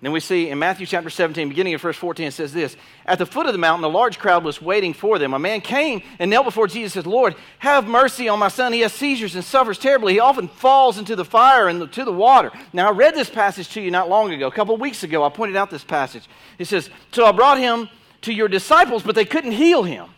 Then 0.02 0.12
we 0.12 0.20
see 0.20 0.50
in 0.50 0.60
Matthew 0.60 0.86
chapter 0.86 1.10
17, 1.10 1.48
beginning 1.50 1.74
of 1.74 1.82
verse 1.82 1.96
14, 1.96 2.28
it 2.28 2.32
says 2.32 2.52
this 2.52 2.76
At 3.06 3.18
the 3.18 3.26
foot 3.26 3.46
of 3.46 3.54
the 3.54 3.58
mountain, 3.58 3.86
a 3.86 3.88
large 3.88 4.20
crowd 4.20 4.44
was 4.44 4.62
waiting 4.62 4.94
for 4.94 5.18
them. 5.18 5.34
A 5.34 5.40
man 5.40 5.62
came 5.62 6.04
and 6.20 6.30
knelt 6.30 6.46
before 6.46 6.68
Jesus 6.68 6.96
and 6.96 7.06
said, 7.06 7.12
Lord, 7.12 7.36
have 7.60 7.88
mercy 7.88 8.28
on 8.28 8.38
my 8.38 8.50
son. 8.50 8.74
He 8.74 8.82
has 8.82 8.92
seizures 8.94 9.36
and 9.36 9.44
suffers 9.44 9.80
terribly. 9.80 10.14
He 10.14 10.20
often 10.20 10.48
falls 10.48 10.98
into 10.98 11.16
the 11.16 11.26
fire 11.26 11.70
and 11.70 11.92
to 11.92 12.06
the 12.06 12.12
water. 12.12 12.52
Now, 12.74 12.90
I 12.90 12.92
read 12.92 13.16
this 13.16 13.30
passage 13.30 13.70
to 13.70 13.82
you 13.82 13.90
not 13.90 14.10
long 14.10 14.32
ago. 14.32 14.48
A 14.48 14.52
couple 14.52 14.76
of 14.76 14.82
weeks 14.82 15.04
ago, 15.04 15.24
I 15.24 15.30
pointed 15.30 15.56
out 15.56 15.70
this 15.70 15.84
passage. 15.84 16.28
It 16.60 16.66
says, 16.66 16.90
So 17.12 17.26
I 17.26 17.32
brought 17.32 17.58
him 17.58 17.90
to 18.24 18.34
your 18.34 18.50
disciples, 18.50 19.02
but 19.02 19.16
they 19.16 19.26
couldn't 19.26 19.54
heal 19.54 19.84
him. 19.84 20.10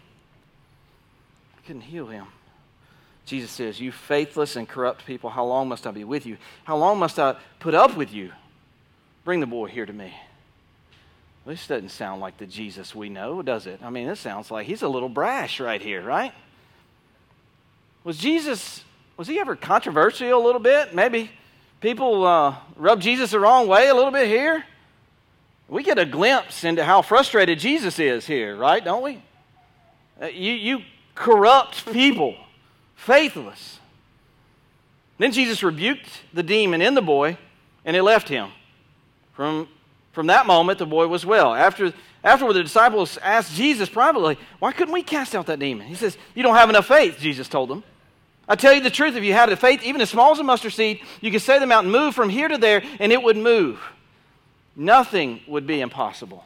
couldn't 1.66 1.84
heal 1.84 2.08
him. 2.08 2.26
Jesus 3.26 3.52
says, 3.52 3.80
You 3.80 3.92
faithless 3.92 4.56
and 4.56 4.68
corrupt 4.68 5.06
people, 5.06 5.30
how 5.30 5.46
long 5.46 5.70
must 5.70 5.86
I 5.86 5.92
be 5.92 6.04
with 6.04 6.26
you? 6.26 6.38
How 6.64 6.78
long 6.78 6.98
must 6.98 7.20
I 7.20 7.36
put 7.60 7.76
up 7.76 7.96
with 7.96 8.12
you? 8.12 8.32
Bring 9.28 9.42
the 9.42 9.46
boy 9.46 9.68
here 9.68 9.86
to 9.86 9.92
me. 9.92 10.14
This 11.46 11.68
doesn't 11.68 11.90
sound 11.90 12.22
like 12.22 12.38
the 12.38 12.46
Jesus 12.46 12.96
we 12.96 13.10
know, 13.10 13.42
does 13.42 13.68
it? 13.68 13.82
I 13.84 13.90
mean, 13.90 14.08
this 14.08 14.22
sounds 14.22 14.50
like 14.52 14.66
he's 14.66 14.84
a 14.84 14.88
little 14.88 15.10
brash 15.10 15.60
right 15.60 15.82
here, 15.82 16.02
right? 16.02 16.32
Was 18.06 18.18
Jesus, 18.18 18.86
was 19.18 19.28
he 19.28 19.38
ever 19.38 19.58
controversial 19.58 20.34
a 20.34 20.42
little 20.42 20.62
bit? 20.62 20.96
Maybe 20.96 21.30
people 21.82 22.26
uh, 22.26 22.56
rub 22.78 23.02
Jesus 23.02 23.32
the 23.32 23.40
wrong 23.42 23.68
way 23.68 23.90
a 23.90 23.94
little 23.94 24.12
bit 24.12 24.30
here. 24.30 24.64
We 25.68 25.84
get 25.84 26.00
a 26.00 26.06
glimpse 26.06 26.64
into 26.64 26.86
how 26.86 27.02
frustrated 27.02 27.60
Jesus 27.60 28.00
is 28.00 28.26
here, 28.26 28.56
right? 28.56 28.82
Don't 28.82 29.04
we? 29.04 29.22
Uh, 30.22 30.28
you, 30.28 30.54
you 30.54 30.82
corrupt 31.16 31.86
people, 31.92 32.38
faithless. 32.96 33.82
Then 35.18 35.34
Jesus 35.34 35.62
rebuked 35.64 36.08
the 36.34 36.44
demon 36.44 36.82
in 36.82 36.94
the 36.94 37.02
boy, 37.02 37.38
and 37.84 37.94
it 37.94 38.04
left 38.04 38.30
him. 38.30 38.52
From, 39.38 39.68
from 40.14 40.28
that 40.28 40.48
moment, 40.48 40.80
the 40.80 40.88
boy 40.88 41.06
was 41.08 41.24
well. 41.24 41.54
After, 41.54 41.94
afterward, 42.24 42.54
the 42.54 42.64
disciples 42.64 43.20
asked 43.22 43.54
Jesus 43.54 43.88
privately, 43.88 44.36
Why 44.58 44.72
couldn't 44.72 44.96
we 44.96 45.04
cast 45.04 45.36
out 45.36 45.46
that 45.46 45.60
demon? 45.60 45.86
He 45.86 45.94
says, 45.94 46.18
You 46.34 46.42
don't 46.42 46.56
have 46.56 46.72
enough 46.72 46.88
faith, 46.88 47.20
Jesus 47.20 47.48
told 47.48 47.70
them. 47.70 47.84
I 48.48 48.56
tell 48.56 48.74
you 48.74 48.82
the 48.82 48.90
truth, 48.90 49.16
if 49.16 49.24
you 49.24 49.34
had 49.34 49.50
a 49.50 49.56
faith 49.56 49.84
even 49.84 50.02
as 50.02 50.10
small 50.10 50.32
as 50.32 50.40
a 50.40 50.44
mustard 50.44 50.74
seed, 50.74 51.02
you 51.22 51.30
could 51.30 51.44
say 51.44 51.60
the 51.60 51.68
mountain, 51.68 51.92
move 51.92 52.16
from 52.16 52.30
here 52.30 52.48
to 52.48 52.58
there, 52.58 52.82
and 53.00 53.12
it 53.12 53.22
would 53.22 53.38
move. 53.38 53.80
Nothing 54.76 55.42
would 55.48 55.68
be 55.68 55.82
impossible. 55.82 56.44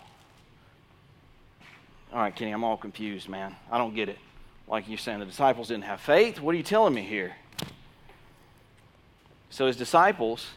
All 2.11 2.19
right, 2.19 2.35
Kenny, 2.35 2.51
I'm 2.51 2.65
all 2.65 2.75
confused, 2.75 3.29
man. 3.29 3.55
I 3.71 3.77
don't 3.77 3.95
get 3.95 4.09
it. 4.09 4.17
Like 4.67 4.89
you're 4.89 4.97
saying 4.97 5.19
the 5.19 5.25
disciples 5.25 5.69
didn't 5.69 5.85
have 5.85 6.01
faith. 6.01 6.41
What 6.41 6.53
are 6.53 6.57
you 6.57 6.63
telling 6.63 6.93
me 6.93 7.03
here? 7.03 7.37
So 9.49 9.67
his 9.67 9.77
disciples, 9.77 10.47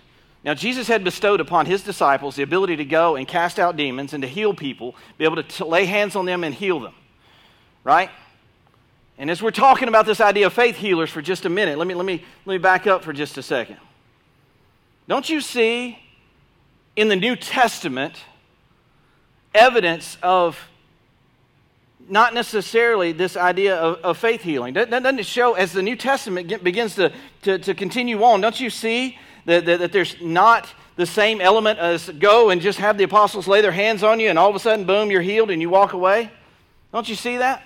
now 0.44 0.52
Jesus 0.52 0.86
had 0.88 1.02
bestowed 1.02 1.40
upon 1.40 1.66
his 1.66 1.82
disciples 1.82 2.36
the 2.36 2.42
ability 2.42 2.76
to 2.76 2.84
go 2.84 3.16
and 3.16 3.26
cast 3.26 3.58
out 3.58 3.76
demons 3.76 4.12
and 4.12 4.22
to 4.22 4.28
heal 4.28 4.52
people, 4.52 4.94
be 5.16 5.24
able 5.24 5.36
to 5.36 5.42
t- 5.42 5.64
lay 5.64 5.86
hands 5.86 6.14
on 6.14 6.26
them 6.26 6.44
and 6.44 6.54
heal 6.54 6.80
them. 6.80 6.94
Right? 7.82 8.10
And 9.16 9.30
as 9.30 9.40
we're 9.40 9.52
talking 9.52 9.88
about 9.88 10.06
this 10.06 10.20
idea 10.20 10.46
of 10.46 10.52
faith 10.52 10.76
healers 10.76 11.10
for 11.10 11.22
just 11.22 11.46
a 11.46 11.48
minute, 11.48 11.78
let 11.78 11.86
me, 11.86 11.94
let 11.94 12.04
me, 12.04 12.22
let 12.44 12.54
me 12.54 12.58
back 12.58 12.86
up 12.86 13.02
for 13.02 13.12
just 13.12 13.38
a 13.38 13.42
second. 13.42 13.78
Don't 15.08 15.28
you 15.28 15.40
see 15.40 15.98
in 16.96 17.08
the 17.08 17.16
New 17.16 17.36
Testament 17.36 18.16
evidence 19.54 20.18
of 20.22 20.58
not 22.08 22.34
necessarily 22.34 23.12
this 23.12 23.36
idea 23.36 23.76
of, 23.76 23.98
of 24.04 24.18
faith 24.18 24.42
healing. 24.42 24.74
Doesn't 24.74 25.18
it 25.18 25.26
show 25.26 25.54
as 25.54 25.72
the 25.72 25.82
New 25.82 25.96
Testament 25.96 26.62
begins 26.62 26.96
to, 26.96 27.12
to, 27.42 27.58
to 27.58 27.74
continue 27.74 28.22
on? 28.22 28.40
Don't 28.40 28.60
you 28.60 28.68
see 28.68 29.18
that, 29.46 29.64
that, 29.66 29.78
that, 29.80 29.92
there's 29.92 30.20
not 30.20 30.72
the 30.96 31.06
same 31.06 31.40
element 31.40 31.78
as 31.78 32.08
go 32.08 32.50
and 32.50 32.60
just 32.60 32.78
have 32.78 32.96
the 32.96 33.04
apostles 33.04 33.48
lay 33.48 33.60
their 33.60 33.72
hands 33.72 34.02
on 34.02 34.20
you 34.20 34.28
and 34.30 34.38
all 34.38 34.48
of 34.48 34.56
a 34.56 34.58
sudden, 34.58 34.86
boom, 34.86 35.10
you're 35.10 35.22
healed 35.22 35.50
and 35.50 35.60
you 35.60 35.68
walk 35.68 35.92
away? 35.92 36.30
Don't 36.92 37.08
you 37.08 37.14
see 37.14 37.38
that? 37.38 37.62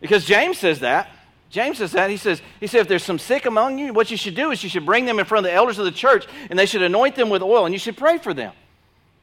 Because 0.00 0.24
James 0.24 0.58
says 0.58 0.80
that. 0.80 1.10
James 1.50 1.78
says 1.78 1.92
that. 1.92 2.10
He 2.10 2.16
says, 2.16 2.42
he 2.58 2.66
said, 2.66 2.82
if 2.82 2.88
there's 2.88 3.04
some 3.04 3.18
sick 3.18 3.46
among 3.46 3.78
you, 3.78 3.92
what 3.92 4.10
you 4.10 4.16
should 4.16 4.34
do 4.34 4.50
is 4.50 4.62
you 4.62 4.68
should 4.68 4.86
bring 4.86 5.04
them 5.04 5.18
in 5.18 5.24
front 5.24 5.46
of 5.46 5.50
the 5.50 5.54
elders 5.54 5.78
of 5.78 5.84
the 5.84 5.92
church 5.92 6.26
and 6.48 6.58
they 6.58 6.66
should 6.66 6.82
anoint 6.82 7.16
them 7.16 7.30
with 7.30 7.42
oil 7.42 7.64
and 7.64 7.74
you 7.74 7.78
should 7.78 7.96
pray 7.96 8.18
for 8.18 8.34
them. 8.34 8.52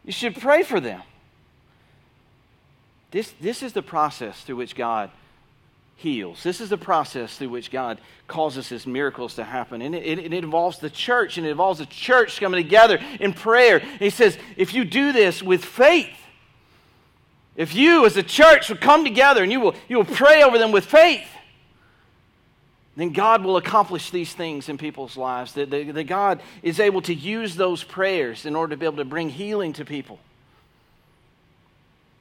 You 0.04 0.12
should 0.12 0.36
pray 0.36 0.64
for 0.64 0.80
them. 0.80 1.02
This, 3.12 3.34
this 3.40 3.64
is 3.64 3.74
the 3.74 3.82
process 3.82 4.42
through 4.42 4.58
which 4.58 4.76
God 4.76 5.12
heals. 5.98 6.44
This 6.44 6.62
is 6.62 6.70
the 6.70 6.78
process 6.78 7.38
through 7.38 7.50
which 7.50 7.72
God 7.72 8.00
causes 8.28 8.70
his 8.70 8.88
miracles 8.88 9.36
to 9.36 9.44
happen. 9.44 9.82
And 9.82 9.96
it, 9.96 10.04
it, 10.04 10.20
it, 10.20 10.34
involves 10.34 10.78
the 10.78 10.92
church, 10.92 11.38
and 11.38 11.46
it 11.46 11.50
involves 11.50 11.80
the 11.80 11.88
church 11.88 12.40
coming 12.40 12.64
together 12.64 13.00
in 13.20 13.34
prayer. 13.34 13.80
And 13.80 14.00
he 14.00 14.12
says, 14.12 14.38
if 14.56 14.74
you 14.74 14.86
do 14.86 15.12
this 15.12 15.42
with 15.42 15.66
faith, 15.66 16.16
if 17.56 17.74
you 17.74 18.06
as 18.06 18.16
a 18.16 18.24
church 18.24 18.70
will 18.70 18.78
come 18.78 19.04
together 19.04 19.42
and 19.42 19.52
you 19.52 19.60
will, 19.60 19.76
you 19.90 19.98
will 19.98 20.06
pray 20.06 20.44
over 20.44 20.60
them 20.60 20.72
with 20.72 20.86
faith, 20.86 21.28
then 22.96 23.12
God 23.12 23.44
will 23.44 23.58
accomplish 23.58 24.12
these 24.12 24.34
things 24.34 24.70
in 24.70 24.78
people's 24.78 25.18
lives. 25.18 25.54
That, 25.54 25.72
that, 25.72 25.94
that 25.96 26.04
God 26.04 26.42
is 26.62 26.80
able 26.80 27.02
to 27.04 27.14
use 27.14 27.56
those 27.56 27.84
prayers 27.84 28.46
in 28.46 28.56
order 28.56 28.72
to 28.72 28.78
be 28.78 28.86
able 28.86 28.98
to 28.98 29.06
bring 29.06 29.30
healing 29.30 29.74
to 29.74 29.86
people. 29.86 30.20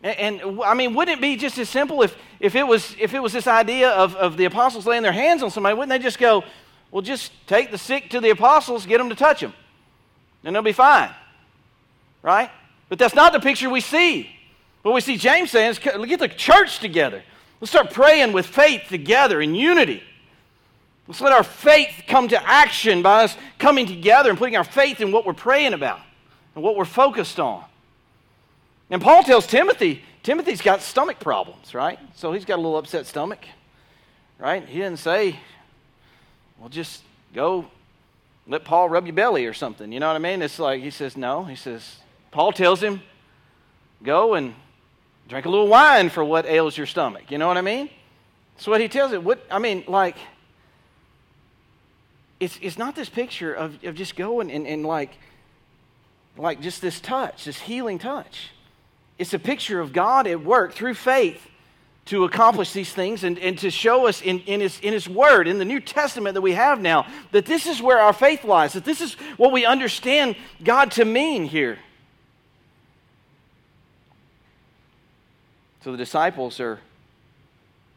And, 0.07 0.41
and, 0.41 0.61
I 0.63 0.75
mean, 0.75 0.95
wouldn't 0.95 1.19
it 1.19 1.21
be 1.21 1.37
just 1.37 1.59
as 1.59 1.69
simple 1.69 2.01
if, 2.03 2.17
if, 2.39 2.55
it, 2.55 2.65
was, 2.65 2.95
if 3.01 3.13
it 3.13 3.21
was 3.21 3.33
this 3.33 3.49
idea 3.49 3.91
of, 3.91 4.15
of 4.15 4.37
the 4.37 4.45
apostles 4.45 4.87
laying 4.87 5.03
their 5.03 5.11
hands 5.11 5.43
on 5.43 5.51
somebody? 5.51 5.75
Wouldn't 5.75 5.89
they 5.89 5.99
just 5.99 6.21
go, 6.21 6.45
well, 6.93 7.03
just 7.03 7.33
take 7.49 7.73
the 7.73 7.79
sick 7.79 8.11
to 8.11 8.21
the 8.21 8.31
apostles, 8.31 8.87
get 8.87 8.99
them 8.99 9.09
to 9.09 9.17
touch 9.17 9.41
them, 9.41 9.53
and 10.45 10.55
they'll 10.55 10.63
be 10.63 10.73
fine? 10.73 11.11
Right? 12.23 12.51
But 12.89 13.01
that's 13.01 13.17
not 13.17 13.33
the 13.33 13.41
picture 13.41 13.69
we 13.69 13.81
see. 13.81 14.31
What 14.83 14.95
we 14.95 15.01
see 15.01 15.17
James 15.17 15.51
saying 15.51 15.71
is 15.71 15.79
get 15.81 16.21
the 16.21 16.29
church 16.29 16.79
together. 16.79 17.25
Let's 17.61 17.73
start 17.73 17.91
praying 17.91 18.33
with 18.33 18.47
faith 18.47 18.83
together 18.89 19.41
in 19.41 19.57
unity. 19.57 20.05
Let's 21.09 21.21
let 21.21 21.33
our 21.33 21.43
faith 21.43 22.05
come 22.07 22.29
to 22.29 22.49
action 22.49 23.03
by 23.03 23.25
us 23.25 23.37
coming 23.59 23.87
together 23.87 24.31
and 24.31 24.39
putting 24.39 24.57
our 24.57 24.63
faith 24.63 25.01
in 25.01 25.11
what 25.11 25.27
we're 25.27 25.33
praying 25.33 25.73
about 25.73 25.99
and 26.55 26.63
what 26.63 26.77
we're 26.77 26.85
focused 26.85 27.41
on. 27.41 27.65
And 28.91 29.03
Paul 29.03 29.23
tells 29.23 29.47
Timothy, 29.47 30.03
Timothy's 30.23 30.63
got 30.63 30.81
stomach 30.83 31.19
problems, 31.21 31.75
right? 31.75 31.99
So 32.15 32.33
he's 32.33 32.45
got 32.45 32.57
a 32.57 32.63
little 32.63 32.79
upset 32.79 33.07
stomach, 33.07 33.45
right? 34.39 34.67
He 34.67 34.79
didn't 34.79 34.99
say, 34.99 35.39
well, 36.59 36.69
just 36.69 37.03
go 37.35 37.67
let 38.47 38.65
Paul 38.65 38.89
rub 38.89 39.07
your 39.07 39.15
belly 39.15 39.47
or 39.47 39.53
something. 39.53 39.91
You 39.91 40.01
know 40.01 40.07
what 40.07 40.17
I 40.17 40.21
mean? 40.21 40.41
It's 40.43 40.59
like, 40.59 40.83
he 40.83 40.91
says, 40.91 41.17
no. 41.17 41.45
He 41.45 41.57
says, 41.57 41.97
Paul 42.31 42.53
tells 42.53 42.83
him, 42.83 43.03
go 44.03 44.35
and 44.35 44.55
drink 45.29 45.47
a 45.47 45.49
little 45.49 45.67
wine 45.67 46.11
for 46.11 46.25
what 46.25 46.47
ails 46.47 46.77
your 46.77 46.87
stomach. 46.87 47.31
You 47.31 47.39
know 47.39 47.49
what 47.49 47.57
I 47.57 47.63
mean? 47.63 47.91
That's 48.55 48.69
what 48.69 48.81
he 48.81 48.89
tells 48.89 49.13
it. 49.13 49.23
What, 49.23 49.45
I 49.51 49.59
mean, 49.59 49.85
like, 49.89 50.17
it's, 52.39 52.59
it's 52.63 52.79
not 52.79 52.95
this 52.95 53.09
picture 53.09 53.53
of, 53.53 53.83
of 53.85 53.95
just 53.95 54.15
going 54.15 54.51
and, 54.51 54.67
and 54.67 54.87
like, 54.87 55.11
like 56.37 56.61
just 56.61 56.83
this 56.83 57.01
touch, 57.01 57.47
this 57.47 57.59
healing 57.61 57.99
touch. 57.99 58.51
It's 59.19 59.33
a 59.33 59.39
picture 59.39 59.81
of 59.81 59.93
God 59.93 60.27
at 60.27 60.43
work 60.45 60.75
through 60.75 60.95
faith 60.95 61.49
to 62.07 62.25
accomplish 62.25 62.73
these 62.73 62.93
things 62.93 63.25
and, 63.25 63.39
and 63.39 63.59
to 63.59 63.71
show 63.71 64.07
us 64.07 64.23
in, 64.23 64.41
in, 64.41 64.61
his, 64.61 64.79
in 64.81 64.93
His 64.93 65.09
Word, 65.09 65.49
in 65.49 65.59
the 65.59 65.65
New 65.65 65.81
Testament 65.81 66.35
that 66.35 66.41
we 66.41 66.53
have 66.53 66.81
now, 66.81 67.07
that 67.33 67.47
this 67.47 67.67
is 67.67 67.83
where 67.83 67.99
our 67.99 68.13
faith 68.13 68.45
lies, 68.45 68.75
that 68.75 68.85
this 68.85 69.01
is 69.01 69.15
what 69.37 69.53
we 69.53 69.65
understand 69.65 70.37
God 70.63 70.93
to 70.93 71.05
mean 71.05 71.45
here. 71.45 71.79
So 75.83 75.93
the 75.93 75.99
disciples 75.99 76.61
are, 76.61 76.79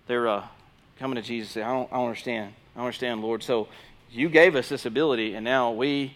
they're 0.08 0.28
uh, 0.28 0.48
coming 0.98 1.16
to 1.16 1.22
Jesus 1.22 1.56
and 1.56 1.62
say, 1.62 1.68
I 1.68 1.72
don't, 1.72 1.92
I 1.92 1.98
don't 1.98 2.06
understand. 2.06 2.54
I 2.76 2.80
don't 2.80 2.86
understand, 2.86 3.22
Lord. 3.22 3.44
So 3.44 3.68
you 4.12 4.30
gave 4.30 4.56
us 4.56 4.70
this 4.70 4.86
ability, 4.86 5.36
and 5.36 5.44
now 5.44 5.72
we 5.72 6.16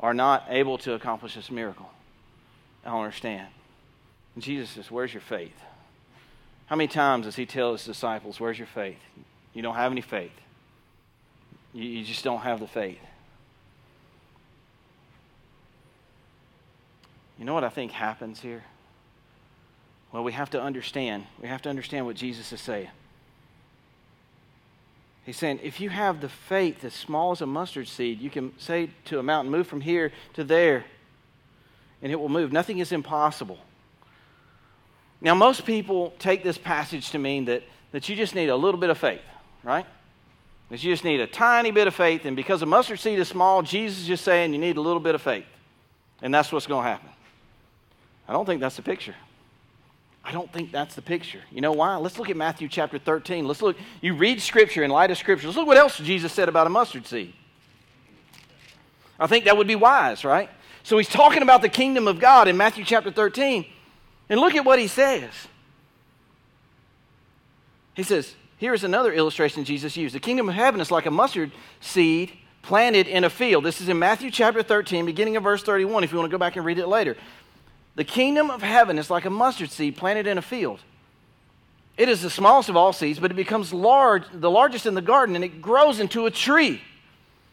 are 0.00 0.14
not 0.14 0.46
able 0.48 0.78
to 0.78 0.94
accomplish 0.94 1.34
this 1.34 1.50
miracle. 1.50 1.88
I 2.84 2.90
don't 2.90 3.04
understand. 3.04 3.48
And 4.38 4.42
Jesus 4.44 4.70
says, 4.70 4.88
Where's 4.88 5.12
your 5.12 5.20
faith? 5.20 5.60
How 6.66 6.76
many 6.76 6.86
times 6.86 7.26
does 7.26 7.34
he 7.34 7.44
tell 7.44 7.72
his 7.72 7.84
disciples, 7.84 8.38
Where's 8.38 8.56
your 8.56 8.68
faith? 8.68 9.00
You 9.52 9.62
don't 9.62 9.74
have 9.74 9.90
any 9.90 10.00
faith. 10.00 10.30
You, 11.72 11.82
you 11.82 12.04
just 12.04 12.22
don't 12.22 12.42
have 12.42 12.60
the 12.60 12.68
faith. 12.68 13.00
You 17.36 17.46
know 17.46 17.52
what 17.52 17.64
I 17.64 17.68
think 17.68 17.90
happens 17.90 18.38
here? 18.38 18.62
Well, 20.12 20.22
we 20.22 20.30
have 20.30 20.50
to 20.50 20.62
understand. 20.62 21.26
We 21.42 21.48
have 21.48 21.62
to 21.62 21.68
understand 21.68 22.06
what 22.06 22.14
Jesus 22.14 22.52
is 22.52 22.60
saying. 22.60 22.90
He's 25.26 25.36
saying, 25.36 25.58
if 25.64 25.80
you 25.80 25.90
have 25.90 26.20
the 26.20 26.28
faith 26.28 26.84
as 26.84 26.94
small 26.94 27.32
as 27.32 27.40
a 27.40 27.46
mustard 27.46 27.88
seed, 27.88 28.20
you 28.20 28.30
can 28.30 28.56
say 28.56 28.90
to 29.06 29.18
a 29.18 29.22
mountain, 29.24 29.50
move 29.50 29.66
from 29.66 29.80
here 29.80 30.12
to 30.34 30.44
there, 30.44 30.84
and 32.00 32.12
it 32.12 32.20
will 32.20 32.28
move. 32.28 32.52
Nothing 32.52 32.78
is 32.78 32.92
impossible. 32.92 33.58
Now, 35.20 35.34
most 35.34 35.64
people 35.64 36.14
take 36.18 36.44
this 36.44 36.58
passage 36.58 37.10
to 37.10 37.18
mean 37.18 37.46
that, 37.46 37.62
that 37.92 38.08
you 38.08 38.16
just 38.16 38.34
need 38.34 38.48
a 38.48 38.56
little 38.56 38.78
bit 38.78 38.90
of 38.90 38.98
faith, 38.98 39.20
right? 39.64 39.86
That 40.70 40.82
you 40.82 40.92
just 40.92 41.04
need 41.04 41.20
a 41.20 41.26
tiny 41.26 41.70
bit 41.70 41.88
of 41.88 41.94
faith, 41.94 42.24
and 42.24 42.36
because 42.36 42.62
a 42.62 42.66
mustard 42.66 43.00
seed 43.00 43.18
is 43.18 43.28
small, 43.28 43.62
Jesus 43.62 44.00
is 44.00 44.06
just 44.06 44.24
saying 44.24 44.52
you 44.52 44.58
need 44.58 44.76
a 44.76 44.80
little 44.80 45.00
bit 45.00 45.14
of 45.14 45.22
faith. 45.22 45.46
And 46.22 46.32
that's 46.32 46.52
what's 46.52 46.66
going 46.66 46.84
to 46.84 46.90
happen. 46.90 47.08
I 48.28 48.32
don't 48.32 48.44
think 48.44 48.60
that's 48.60 48.76
the 48.76 48.82
picture. 48.82 49.14
I 50.24 50.32
don't 50.32 50.52
think 50.52 50.72
that's 50.72 50.94
the 50.94 51.02
picture. 51.02 51.40
You 51.50 51.62
know 51.62 51.72
why? 51.72 51.96
Let's 51.96 52.18
look 52.18 52.28
at 52.28 52.36
Matthew 52.36 52.68
chapter 52.68 52.98
13. 52.98 53.46
Let's 53.46 53.62
look. 53.62 53.76
You 54.02 54.14
read 54.14 54.42
Scripture 54.42 54.84
in 54.84 54.90
light 54.90 55.10
of 55.10 55.16
Scripture. 55.16 55.46
Let's 55.46 55.56
look 55.56 55.66
what 55.66 55.78
else 55.78 55.96
Jesus 55.96 56.32
said 56.32 56.48
about 56.48 56.66
a 56.66 56.70
mustard 56.70 57.06
seed. 57.06 57.32
I 59.18 59.26
think 59.26 59.46
that 59.46 59.56
would 59.56 59.66
be 59.66 59.74
wise, 59.74 60.24
right? 60.24 60.50
So 60.82 60.98
he's 60.98 61.08
talking 61.08 61.42
about 61.42 61.62
the 61.62 61.68
kingdom 61.68 62.06
of 62.06 62.20
God 62.20 62.46
in 62.46 62.56
Matthew 62.56 62.84
chapter 62.84 63.10
13. 63.10 63.66
And 64.28 64.40
look 64.40 64.54
at 64.54 64.64
what 64.64 64.78
he 64.78 64.86
says. 64.86 65.30
He 67.94 68.02
says, 68.02 68.34
here's 68.58 68.84
another 68.84 69.12
illustration 69.12 69.64
Jesus 69.64 69.96
used. 69.96 70.14
The 70.14 70.20
kingdom 70.20 70.48
of 70.48 70.54
heaven 70.54 70.80
is 70.80 70.90
like 70.90 71.06
a 71.06 71.10
mustard 71.10 71.50
seed 71.80 72.32
planted 72.62 73.06
in 73.06 73.24
a 73.24 73.30
field. 73.30 73.64
This 73.64 73.80
is 73.80 73.88
in 73.88 73.98
Matthew 73.98 74.30
chapter 74.30 74.62
13, 74.62 75.06
beginning 75.06 75.36
of 75.36 75.42
verse 75.42 75.62
31, 75.62 76.04
if 76.04 76.12
you 76.12 76.18
want 76.18 76.30
to 76.30 76.34
go 76.34 76.38
back 76.38 76.56
and 76.56 76.64
read 76.64 76.78
it 76.78 76.86
later. 76.86 77.16
The 77.96 78.04
kingdom 78.04 78.50
of 78.50 78.62
heaven 78.62 78.98
is 78.98 79.10
like 79.10 79.24
a 79.24 79.30
mustard 79.30 79.70
seed 79.70 79.96
planted 79.96 80.26
in 80.26 80.38
a 80.38 80.42
field. 80.42 80.80
It 81.96 82.08
is 82.08 82.22
the 82.22 82.30
smallest 82.30 82.68
of 82.68 82.76
all 82.76 82.92
seeds, 82.92 83.18
but 83.18 83.32
it 83.32 83.34
becomes 83.34 83.72
large, 83.72 84.22
the 84.32 84.50
largest 84.50 84.86
in 84.86 84.94
the 84.94 85.02
garden, 85.02 85.34
and 85.34 85.44
it 85.44 85.60
grows 85.60 85.98
into 85.98 86.26
a 86.26 86.30
tree. 86.30 86.80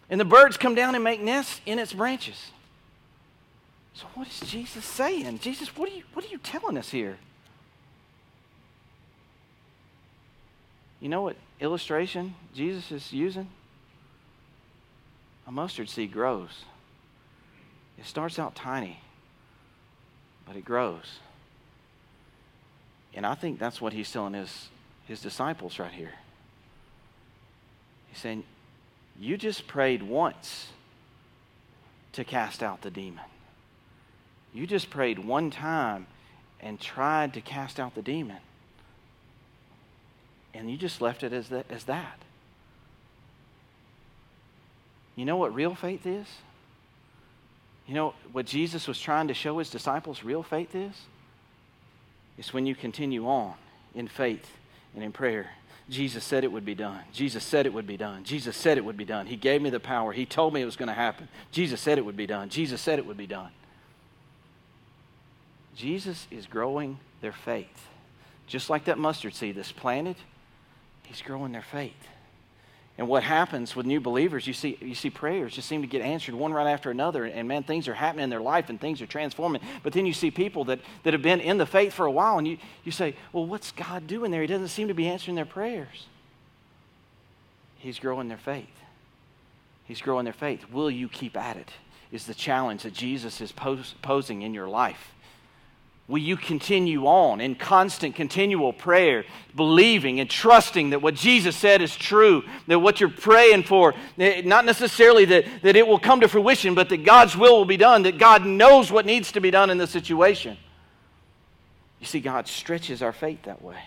And 0.08 0.20
the 0.20 0.26
birds 0.26 0.56
come 0.58 0.76
down 0.76 0.94
and 0.94 1.04
make 1.04 1.20
nests 1.20 1.62
in 1.66 1.80
its 1.80 1.94
branches. 1.94 2.52
So 3.96 4.06
what 4.14 4.28
is 4.28 4.42
Jesus 4.42 4.84
saying? 4.84 5.40
Jesus, 5.40 5.76
what 5.76 5.90
are 5.90 5.96
you, 5.96 6.04
what 6.14 6.26
are 6.26 6.28
you 6.28 6.38
telling 6.38 6.78
us 6.78 6.90
here? 6.90 7.18
You 11.00 11.08
know 11.08 11.22
what 11.22 11.38
illustration 11.62 12.36
Jesus 12.54 12.92
is 12.92 13.14
using? 13.14 13.48
A 15.48 15.52
mustard 15.52 15.90
seed 15.90 16.12
grows. 16.12 16.66
It 17.98 18.06
starts 18.06 18.38
out 18.38 18.54
tiny, 18.54 19.00
but 20.46 20.58
it 20.58 20.66
grows. 20.66 21.20
And 23.14 23.26
I 23.26 23.36
think 23.36 23.60
that's 23.60 23.80
what 23.80 23.94
he's 23.94 24.12
telling 24.12 24.34
his, 24.34 24.68
his 25.08 25.22
disciples 25.22 25.80
right 25.80 25.94
here. 25.94 26.14
He's 28.10 28.20
saying, 28.20 28.44
You 29.18 29.38
just 29.38 29.68
prayed 29.68 30.04
once 30.04 30.68
to 32.12 32.26
cast 32.26 32.62
out 32.62 32.82
the 32.82 32.92
demon. 32.92 33.24
You 34.56 34.66
just 34.66 34.90
prayed 34.90 35.20
one 35.20 35.52
time 35.52 36.08
and 36.62 36.80
tried 36.80 37.34
to 37.34 37.42
cast 37.42 37.78
out 37.78 37.94
the 37.94 38.02
demon. 38.02 38.38
And 40.54 40.72
you 40.72 40.78
just 40.78 41.02
left 41.02 41.24
it 41.24 41.34
as 41.34 41.50
that. 41.50 41.66
As 41.70 41.84
that. 41.84 42.18
You 45.18 45.26
know 45.26 45.36
what 45.36 45.54
real 45.54 45.76
faith 45.76 46.06
is? 46.06 46.26
You 47.86 47.96
know 47.96 48.14
what 48.32 48.46
Jesus 48.46 48.88
was 48.88 49.00
trying 49.00 49.28
to 49.28 49.34
show 49.34 49.60
his 49.60 49.70
disciples 49.70 50.24
real 50.24 50.42
faith 50.42 50.74
is? 50.74 50.94
It's 52.38 52.54
when 52.54 52.66
you 52.66 52.76
continue 52.76 53.28
on 53.28 53.54
in 53.94 54.08
faith 54.08 54.50
and 54.94 55.04
in 55.04 55.12
prayer. 55.12 55.52
Jesus 55.90 56.24
said 56.24 56.46
it 56.46 56.52
would 56.52 56.66
be 56.66 56.76
done. 56.76 57.02
Jesus 57.12 57.44
said 57.44 57.66
it 57.66 57.74
would 57.74 57.86
be 57.86 57.98
done. 57.98 58.24
Jesus 58.24 58.56
said 58.56 58.78
it 58.78 58.86
would 58.86 58.98
be 58.98 59.06
done. 59.06 59.28
He 59.28 59.36
gave 59.36 59.62
me 59.62 59.70
the 59.70 59.80
power. 59.82 60.14
He 60.14 60.26
told 60.26 60.54
me 60.54 60.62
it 60.62 60.66
was 60.66 60.78
going 60.78 60.88
to 60.88 60.94
happen. 60.94 61.28
Jesus 61.52 61.80
said 61.80 61.98
it 61.98 62.06
would 62.06 62.18
be 62.18 62.26
done. 62.26 62.50
Jesus 62.50 62.82
said 62.82 63.00
it 63.00 63.06
would 63.06 63.18
be 63.18 63.28
done. 63.28 63.52
Jesus 65.76 66.28
is 66.32 66.48
growing 66.48 67.00
their 67.22 67.34
faith. 67.34 67.88
Just 68.48 68.70
like 68.70 68.86
that 68.86 68.98
mustard 68.98 69.36
seed 69.36 69.56
that's 69.56 69.72
planted, 69.72 70.16
he's 71.04 71.22
growing 71.22 71.52
their 71.52 71.62
faith. 71.62 71.94
And 72.98 73.10
what 73.10 73.24
happens 73.24 73.76
with 73.76 73.86
new 73.86 74.00
believers, 74.00 74.48
you 74.48 74.54
see, 74.54 74.78
you 74.80 74.96
see 74.96 75.10
prayers 75.10 75.54
just 75.54 75.68
seem 75.68 75.82
to 75.82 75.88
get 75.88 76.02
answered 76.02 76.34
one 76.34 76.54
right 76.54 76.72
after 76.72 76.92
another. 76.92 77.26
And 77.26 77.46
man, 77.46 77.64
things 77.64 77.90
are 77.90 77.94
happening 77.94 78.24
in 78.24 78.30
their 78.30 78.40
life 78.40 78.70
and 78.70 78.80
things 78.80 79.02
are 79.02 79.06
transforming. 79.06 79.62
But 79.84 79.92
then 79.92 80.06
you 80.06 80.14
see 80.14 80.32
people 80.32 80.64
that, 80.66 80.80
that 81.04 81.14
have 81.14 81.22
been 81.22 81.42
in 81.42 81.58
the 81.58 81.66
faith 81.66 81.92
for 81.92 82.06
a 82.06 82.12
while 82.12 82.38
and 82.38 82.48
you, 82.48 82.58
you 82.86 82.94
say, 82.94 83.16
well, 83.34 83.46
what's 83.46 83.72
God 83.72 84.08
doing 84.08 84.32
there? 84.32 84.40
He 84.40 84.48
doesn't 84.48 84.70
seem 84.70 84.88
to 84.88 84.94
be 84.94 85.10
answering 85.10 85.36
their 85.36 85.46
prayers. 85.46 86.08
He's 87.76 88.00
growing 88.00 88.30
their 88.30 88.38
faith. 88.38 88.70
He's 89.84 90.02
growing 90.02 90.24
their 90.24 90.34
faith. 90.34 90.72
Will 90.72 90.90
you 90.90 91.10
keep 91.10 91.36
at 91.36 91.58
it? 91.58 91.72
Is 92.14 92.26
the 92.26 92.34
challenge 92.34 92.84
that 92.84 92.94
Jesus 92.94 93.42
is 93.42 93.52
pos- 93.52 93.94
posing 94.02 94.42
in 94.42 94.54
your 94.54 94.70
life. 94.70 95.12
Will 96.08 96.20
you 96.20 96.38
continue 96.38 97.08
on 97.08 97.42
in 97.42 97.56
constant, 97.56 98.14
continual 98.14 98.72
prayer, 98.74 99.26
believing 99.56 100.20
and 100.20 100.30
trusting 100.30 100.92
that 100.92 101.02
what 101.02 101.16
Jesus 101.16 101.56
said 101.56 101.82
is 101.82 101.96
true, 101.96 102.44
that 102.68 102.78
what 102.78 103.00
you're 103.00 103.10
praying 103.10 103.64
for, 103.64 103.96
eh, 104.20 104.44
not 104.46 104.66
necessarily 104.66 105.26
that, 105.26 105.46
that 105.64 105.76
it 105.76 105.88
will 105.88 105.98
come 105.98 106.22
to 106.22 106.28
fruition, 106.28 106.76
but 106.76 106.90
that 106.90 107.04
God's 107.04 107.36
will 107.36 107.58
will 107.58 107.66
be 107.66 107.78
done, 107.78 108.04
that 108.04 108.20
God 108.20 108.46
knows 108.46 108.92
what 108.92 109.08
needs 109.08 109.32
to 109.32 109.40
be 109.40 109.50
done 109.50 109.72
in 109.72 109.80
the 109.80 109.88
situation? 109.88 110.58
You 112.00 112.06
see, 112.06 112.20
God 112.20 112.48
stretches 112.48 113.02
our 113.02 113.14
faith 113.14 113.42
that 113.44 113.64
way. 113.64 113.80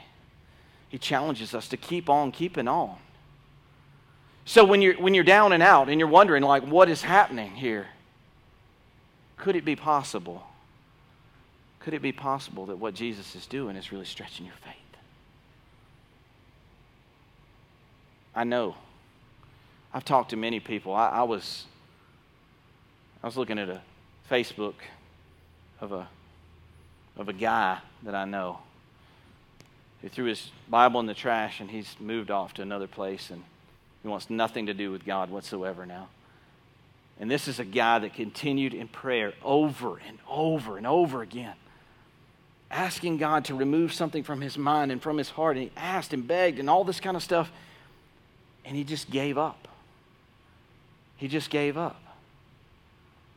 He 0.89 0.99
challenges 0.99 1.55
us 1.55 1.69
to 1.69 1.77
keep 1.77 2.11
on 2.11 2.33
keeping 2.33 2.67
on. 2.67 2.97
So 4.45 4.65
when 4.65 4.83
you're, 4.83 4.95
when 4.95 5.15
you're 5.15 5.23
down 5.23 5.53
and 5.53 5.63
out 5.63 5.89
and 5.89 6.01
you're 6.01 6.09
wondering, 6.09 6.43
like, 6.43 6.65
what 6.65 6.89
is 6.89 7.03
happening 7.03 7.53
here? 7.53 7.87
Could 9.37 9.55
it 9.55 9.65
be 9.65 9.77
possible? 9.77 10.48
Could 11.89 11.95
it 11.95 12.03
be 12.03 12.13
possible 12.13 12.67
that 12.67 12.77
what 12.77 12.93
Jesus 12.93 13.35
is 13.35 13.47
doing 13.47 13.75
is 13.75 13.93
really 13.93 14.05
stretching 14.05 14.45
your 14.45 14.55
faith? 14.57 14.75
I 18.35 18.45
know. 18.45 18.75
I've 19.95 20.05
talked 20.05 20.29
to 20.29 20.37
many 20.37 20.61
people. 20.61 20.93
I, 20.93 21.09
I 21.09 21.23
was 21.23 21.65
I 23.23 23.27
was 23.27 23.39
looking 23.39 23.59
at 23.59 23.71
a 23.71 23.81
Facebook 24.31 24.75
of 25.81 25.93
a 25.93 26.07
of 27.17 27.31
a 27.31 27.33
guy 27.33 27.79
that 28.03 28.15
I 28.15 28.27
know 28.27 28.59
who 30.03 30.11
threw 30.11 30.27
his 30.27 30.51
Bible 30.69 31.01
in 31.01 31.07
the 31.07 31.15
trash 31.15 31.59
and 31.59 31.71
he's 31.71 31.97
moved 31.99 32.31
off 32.31 32.53
to 32.53 32.61
another 32.61 32.87
place 32.87 33.31
and 33.31 33.43
he 34.03 34.09
wants 34.09 34.29
nothing 34.29 34.67
to 34.67 34.75
do 34.75 34.93
with 34.93 35.07
God 35.07 35.31
whatsoever 35.31 35.87
now. 35.87 36.09
And 37.19 37.31
this 37.31 37.49
is 37.49 37.59
a 37.59 37.65
guy 37.65 37.99
that 38.01 38.13
continued 38.13 38.75
in 38.75 38.89
prayer 38.89 39.33
over 39.43 39.99
and 40.07 40.19
over 40.29 40.77
and 40.77 40.87
over 40.87 41.23
again 41.23 41.55
asking 42.71 43.17
God 43.17 43.47
to 43.47 43.55
remove 43.55 43.93
something 43.93 44.23
from 44.23 44.41
his 44.41 44.59
mind 44.59 44.93
and 44.93 45.03
from 45.03 45.17
his 45.19 45.31
heart. 45.31 45.57
And 45.57 45.65
he 45.65 45.73
asked 45.77 46.13
and 46.13 46.27
begged 46.27 46.59
and 46.59 46.69
all 46.69 46.85
this 46.85 47.01
kind 47.01 47.17
of 47.17 47.23
stuff. 47.23 47.51
And 48.65 48.77
he 48.77 48.85
just 48.85 49.11
gave 49.11 49.39
up. 49.39 49.69
He 51.17 51.29
just 51.29 51.51
gave 51.51 51.77
up. 51.77 52.01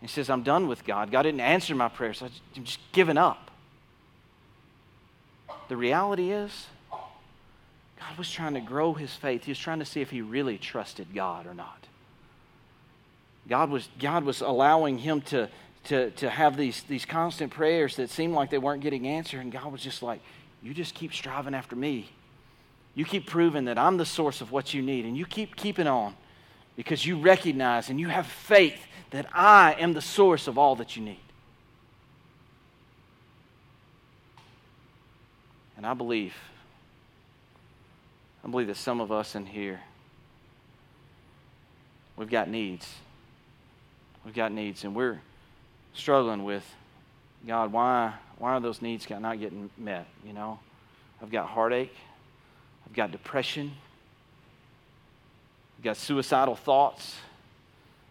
He 0.02 0.08
says, 0.08 0.30
I'm 0.30 0.44
done 0.44 0.68
with 0.68 0.86
God. 0.86 1.12
God 1.12 1.24
didn't 1.24 1.42
answer 1.42 1.76
my 1.76 1.88
prayers. 1.88 2.20
So 2.20 2.28
I'm 2.56 2.64
just 2.64 2.80
giving 2.92 3.18
up. 3.18 3.52
The 5.68 5.78
reality 5.78 6.32
is, 6.32 6.68
God 6.92 8.18
was 8.18 8.30
trying 8.30 8.56
to 8.56 8.60
grow 8.60 8.94
his 8.94 9.14
faith. 9.14 9.46
He 9.46 9.52
was 9.52 9.60
trying 9.60 9.80
to 9.80 9.86
see 9.86 10.02
if 10.02 10.10
he 10.10 10.22
really 10.22 10.58
trusted 10.58 11.14
God 11.14 11.46
or 11.46 11.54
not. 11.54 11.86
God 13.48 13.70
was, 13.70 13.88
God 14.00 14.24
was 14.24 14.42
allowing 14.42 14.98
him 14.98 15.22
to, 15.22 15.50
to, 15.86 16.12
to 16.12 16.30
have 16.30 16.58
these, 16.58 16.84
these 16.84 17.06
constant 17.06 17.52
prayers 17.52 17.96
that 17.96 18.10
seemed 18.10 18.34
like 18.34 18.50
they 18.50 18.58
weren't 18.58 18.82
getting 18.82 19.08
answered. 19.08 19.42
And 19.42 19.52
God 19.52 19.72
was 19.72 19.82
just 19.82 20.04
like, 20.04 20.22
You 20.62 20.74
just 20.74 20.94
keep 20.94 21.14
striving 21.14 21.56
after 21.56 21.76
me. 21.76 22.10
You 22.94 23.06
keep 23.06 23.28
proving 23.28 23.66
that 23.66 23.78
I'm 23.78 23.98
the 23.98 24.06
source 24.06 24.42
of 24.42 24.52
what 24.52 24.74
you 24.74 24.82
need. 24.82 25.06
And 25.06 25.18
you 25.18 25.26
keep 25.26 25.56
keeping 25.56 25.88
on 25.88 26.16
because 26.76 27.06
you 27.06 27.20
recognize 27.20 27.90
and 27.90 28.00
you 28.00 28.10
have 28.10 28.28
faith 28.28 28.80
that 29.12 29.28
I 29.34 29.76
am 29.80 29.94
the 29.94 30.02
source 30.02 30.48
of 30.48 30.58
all 30.58 30.76
that 30.78 30.96
you 30.96 31.04
need. 31.04 31.20
And 35.78 35.86
I 35.86 35.94
believe, 35.94 36.36
I 38.44 38.50
believe 38.50 38.68
that 38.68 38.78
some 38.78 39.02
of 39.02 39.12
us 39.12 39.36
in 39.36 39.48
here, 39.48 39.82
we've 42.16 42.30
got 42.30 42.50
needs. 42.50 42.88
We've 44.24 44.36
got 44.36 44.52
needs, 44.52 44.84
and 44.84 44.96
we're 44.96 45.20
struggling 45.94 46.44
with, 46.44 46.66
God, 47.48 47.72
why, 47.72 48.14
why 48.38 48.54
are 48.54 48.60
those 48.60 48.82
needs 48.82 49.10
not 49.10 49.40
getting 49.40 49.70
met? 49.78 50.06
You 50.26 50.34
know, 50.34 50.60
I've 51.22 51.32
got 51.32 51.48
heartache, 51.48 51.96
I've 52.86 52.94
got 52.94 53.12
depression, 53.12 53.72
I've 55.78 55.84
got 55.84 55.98
suicidal 55.98 56.56
thoughts. 56.56 57.16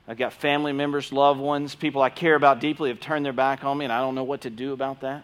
I've 0.09 0.17
got 0.17 0.33
family 0.33 0.73
members, 0.73 1.13
loved 1.13 1.39
ones, 1.39 1.77
people 1.77 2.03
I 2.03 2.11
care 2.11 2.35
about 2.35 2.59
deeply 2.59 2.89
have 2.89 2.99
turned 2.99 3.25
their 3.25 3.33
back 3.33 3.63
on 3.63 3.79
me, 3.79 3.85
and 3.85 3.93
I 3.93 4.01
don't 4.01 4.17
know 4.17 4.25
what 4.25 4.41
to 4.41 4.51
do 4.51 4.73
about 4.73 5.03
that. 5.03 5.23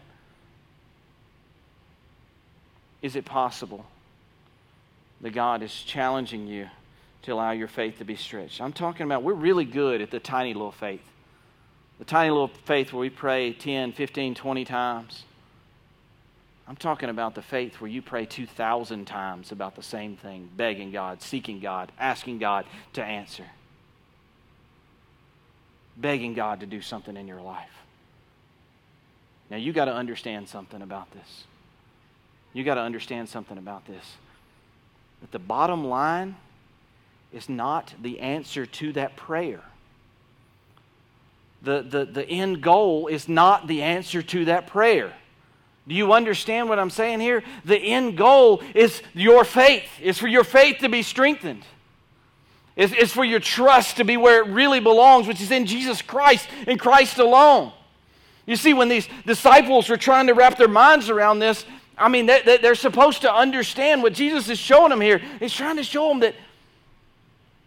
Is 3.02 3.16
it 3.16 3.24
possible 3.24 3.84
that 5.22 5.30
God 5.30 5.62
is 5.62 5.74
challenging 5.74 6.46
you 6.46 6.68
to 7.22 7.32
allow 7.32 7.50
your 7.50 7.66
faith 7.66 7.98
to 7.98 8.04
be 8.04 8.14
stretched? 8.14 8.60
I'm 8.60 8.72
talking 8.72 9.06
about 9.06 9.24
we're 9.24 9.32
really 9.32 9.64
good 9.64 10.00
at 10.00 10.12
the 10.12 10.20
tiny 10.20 10.54
little 10.54 10.70
faith. 10.70 11.02
The 11.98 12.04
tiny 12.04 12.30
little 12.30 12.50
faith 12.64 12.92
where 12.92 13.00
we 13.00 13.10
pray 13.10 13.52
10, 13.52 13.92
15, 13.92 14.34
20 14.34 14.64
times. 14.64 15.24
I'm 16.68 16.76
talking 16.76 17.08
about 17.08 17.34
the 17.34 17.42
faith 17.42 17.80
where 17.80 17.90
you 17.90 18.02
pray 18.02 18.26
2,000 18.26 19.06
times 19.06 19.52
about 19.52 19.76
the 19.76 19.82
same 19.82 20.16
thing, 20.16 20.48
begging 20.56 20.90
God, 20.90 21.22
seeking 21.22 21.60
God, 21.60 21.92
asking 21.98 22.38
God 22.38 22.66
to 22.94 23.04
answer, 23.04 23.46
begging 25.96 26.34
God 26.34 26.60
to 26.60 26.66
do 26.66 26.80
something 26.80 27.16
in 27.16 27.28
your 27.28 27.40
life. 27.40 27.70
Now, 29.48 29.58
you 29.58 29.72
got 29.72 29.84
to 29.84 29.94
understand 29.94 30.48
something 30.48 30.82
about 30.82 31.12
this. 31.12 31.44
You 32.52 32.64
got 32.64 32.74
to 32.74 32.80
understand 32.80 33.28
something 33.28 33.58
about 33.58 33.86
this. 33.86 34.16
That 35.20 35.30
the 35.30 35.38
bottom 35.38 35.86
line 35.86 36.36
is 37.32 37.48
not 37.48 37.94
the 38.02 38.18
answer 38.18 38.66
to 38.66 38.92
that 38.94 39.14
prayer 39.16 39.62
the, 41.66 41.82
the, 41.82 42.04
the 42.04 42.28
end 42.28 42.62
goal 42.62 43.08
is 43.08 43.28
not 43.28 43.66
the 43.66 43.82
answer 43.82 44.22
to 44.22 44.44
that 44.46 44.68
prayer. 44.68 45.12
Do 45.88 45.94
you 45.94 46.12
understand 46.12 46.68
what 46.68 46.78
I'm 46.78 46.90
saying 46.90 47.20
here? 47.20 47.42
The 47.64 47.76
end 47.76 48.16
goal 48.16 48.62
is 48.74 49.02
your 49.14 49.44
faith. 49.44 49.84
It's 50.00 50.18
for 50.18 50.28
your 50.28 50.44
faith 50.44 50.78
to 50.78 50.88
be 50.88 51.02
strengthened. 51.02 51.64
It's, 52.76 52.92
it's 52.92 53.12
for 53.12 53.24
your 53.24 53.40
trust 53.40 53.96
to 53.96 54.04
be 54.04 54.16
where 54.16 54.44
it 54.44 54.48
really 54.48 54.80
belongs, 54.80 55.26
which 55.26 55.40
is 55.40 55.50
in 55.50 55.66
Jesus 55.66 56.02
Christ 56.02 56.48
in 56.66 56.78
Christ 56.78 57.18
alone. 57.18 57.72
You 58.46 58.54
see, 58.54 58.72
when 58.72 58.88
these 58.88 59.08
disciples 59.26 59.88
were 59.88 59.96
trying 59.96 60.28
to 60.28 60.34
wrap 60.34 60.56
their 60.56 60.68
minds 60.68 61.10
around 61.10 61.40
this, 61.40 61.64
I 61.98 62.08
mean, 62.08 62.26
they, 62.26 62.58
they're 62.62 62.76
supposed 62.76 63.22
to 63.22 63.32
understand 63.32 64.02
what 64.02 64.12
Jesus 64.12 64.48
is 64.48 64.58
showing 64.58 64.90
them 64.90 65.00
here. 65.00 65.20
He's 65.40 65.52
trying 65.52 65.76
to 65.76 65.84
show 65.84 66.08
them 66.10 66.20
that 66.20 66.36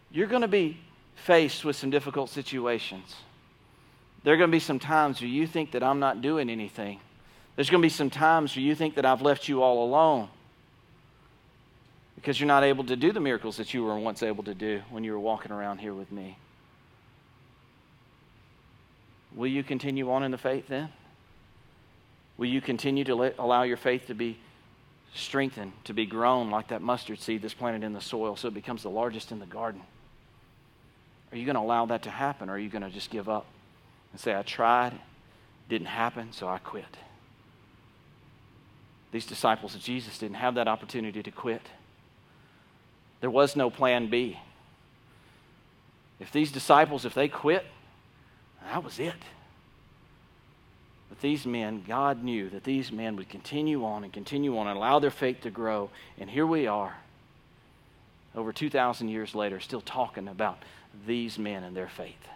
you're 0.10 0.28
going 0.28 0.44
to 0.44 0.48
be 0.48 0.78
faced 1.16 1.66
with 1.66 1.76
some 1.76 1.90
difficult 1.90 2.30
situations. 2.30 3.16
There 4.24 4.34
are 4.34 4.38
going 4.38 4.50
to 4.50 4.56
be 4.56 4.60
some 4.60 4.80
times 4.80 5.22
where 5.22 5.30
you 5.30 5.48
think 5.48 5.72
that 5.72 5.84
I'm 5.84 6.00
not 6.00 6.22
doing 6.22 6.50
anything. 6.50 7.00
There's 7.56 7.70
going 7.70 7.82
to 7.82 7.86
be 7.86 7.90
some 7.90 8.10
times 8.10 8.56
where 8.56 8.64
you 8.64 8.76
think 8.76 8.96
that 8.96 9.06
I've 9.06 9.22
left 9.22 9.48
you 9.48 9.62
all 9.62 9.84
alone 9.84 10.30
because 12.16 12.40
you're 12.40 12.48
not 12.48 12.64
able 12.64 12.84
to 12.84 12.98
do 12.98 13.14
the 13.14 13.20
miracles 13.22 13.58
that 13.58 13.74
you 13.74 13.84
were 13.84 13.98
once 13.98 14.24
able 14.24 14.44
to 14.44 14.54
do 14.54 14.82
when 14.90 15.06
you 15.06 15.14
were 15.14 15.20
walking 15.20 15.54
around 15.54 15.78
here 15.78 15.94
with 15.94 16.12
me. 16.12 16.38
Will 19.34 19.48
you 19.48 19.64
continue 19.64 20.12
on 20.12 20.24
in 20.24 20.32
the 20.32 20.38
faith 20.38 20.68
then? 20.68 20.90
Will 22.38 22.48
you 22.48 22.60
continue 22.60 23.06
to 23.06 23.16
let, 23.16 23.36
allow 23.38 23.64
your 23.64 23.78
faith 23.78 24.08
to 24.08 24.14
be 24.14 24.38
strengthened, 25.14 25.72
to 25.86 25.94
be 25.94 26.06
grown 26.06 26.50
like 26.50 26.70
that 26.70 26.82
mustard 26.82 27.20
seed 27.20 27.42
that's 27.42 27.54
planted 27.54 27.86
in 27.86 27.94
the 27.94 28.02
soil 28.02 28.36
so 28.36 28.50
it 28.50 28.54
becomes 28.54 28.84
the 28.84 28.90
largest 28.90 29.32
in 29.32 29.40
the 29.40 29.46
garden? 29.46 29.82
Are 31.32 31.38
you 31.38 31.46
going 31.46 31.56
to 31.56 31.62
allow 31.62 31.86
that 31.86 32.04
to 32.04 32.10
happen, 32.10 32.50
or 32.50 32.54
are 32.54 32.60
you 32.60 32.70
going 32.70 32.82
to 32.82 32.90
just 32.90 33.12
give 33.12 33.30
up 33.30 33.46
and 34.12 34.20
say, 34.20 34.36
I 34.36 34.42
tried, 34.42 35.00
didn't 35.68 35.88
happen, 35.88 36.32
so 36.32 36.48
I 36.48 36.58
quit? 36.58 36.98
These 39.12 39.26
disciples 39.26 39.76
of 39.76 39.82
Jesus 39.82 40.18
didn't 40.18 40.36
have 40.36 40.56
that 40.56 40.68
opportunity 40.68 41.24
to 41.24 41.32
quit. 41.32 41.62
There 43.22 43.30
was 43.30 43.56
no 43.56 43.70
plan 43.70 44.10
B. 44.10 44.40
If 46.20 46.32
these 46.32 46.52
disciples, 46.52 47.06
if 47.06 47.14
they 47.14 47.28
quit, 47.28 47.66
that 48.64 48.84
was 48.84 49.00
it. 49.00 49.16
But 51.10 51.22
these 51.22 51.46
men, 51.46 51.84
God 51.88 52.24
knew 52.24 52.50
that 52.50 52.64
these 52.64 52.92
men 52.92 53.16
would 53.16 53.30
continue 53.30 53.84
on 53.84 54.04
and 54.04 54.14
continue 54.14 54.58
on 54.58 54.68
and 54.68 54.78
allow 54.78 55.00
their 55.00 55.10
faith 55.10 55.42
to 55.42 55.50
grow. 55.50 55.90
And 56.20 56.30
here 56.30 56.46
we 56.46 56.68
are, 56.68 56.98
over 58.36 58.54
2,000 58.54 59.10
years 59.10 59.34
later, 59.34 59.60
still 59.60 59.82
talking 59.82 60.28
about 60.28 60.60
these 61.08 61.40
men 61.40 61.64
and 61.64 61.76
their 61.76 61.90
faith. 61.90 62.28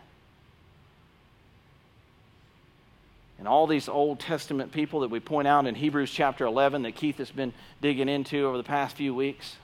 And 3.43 3.47
all 3.49 3.67
these 3.67 3.89
Old 3.89 4.21
Testament 4.21 4.71
people 4.71 5.01
that 5.01 5.09
we 5.09 5.19
point 5.19 5.49
out 5.49 5.67
in 5.67 5.75
Hebrews 5.75 6.09
chapter 6.09 6.45
11 6.45 6.83
that 6.83 6.95
Keith 6.95 7.17
has 7.17 7.29
been 7.29 7.51
digging 7.81 8.07
into 8.07 8.47
over 8.47 8.55
the 8.55 8.63
past 8.63 8.95
few 8.95 9.13
weeks, 9.13 9.57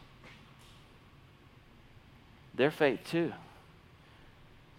their 2.56 2.72
faith 2.72 3.00
too. 3.10 3.32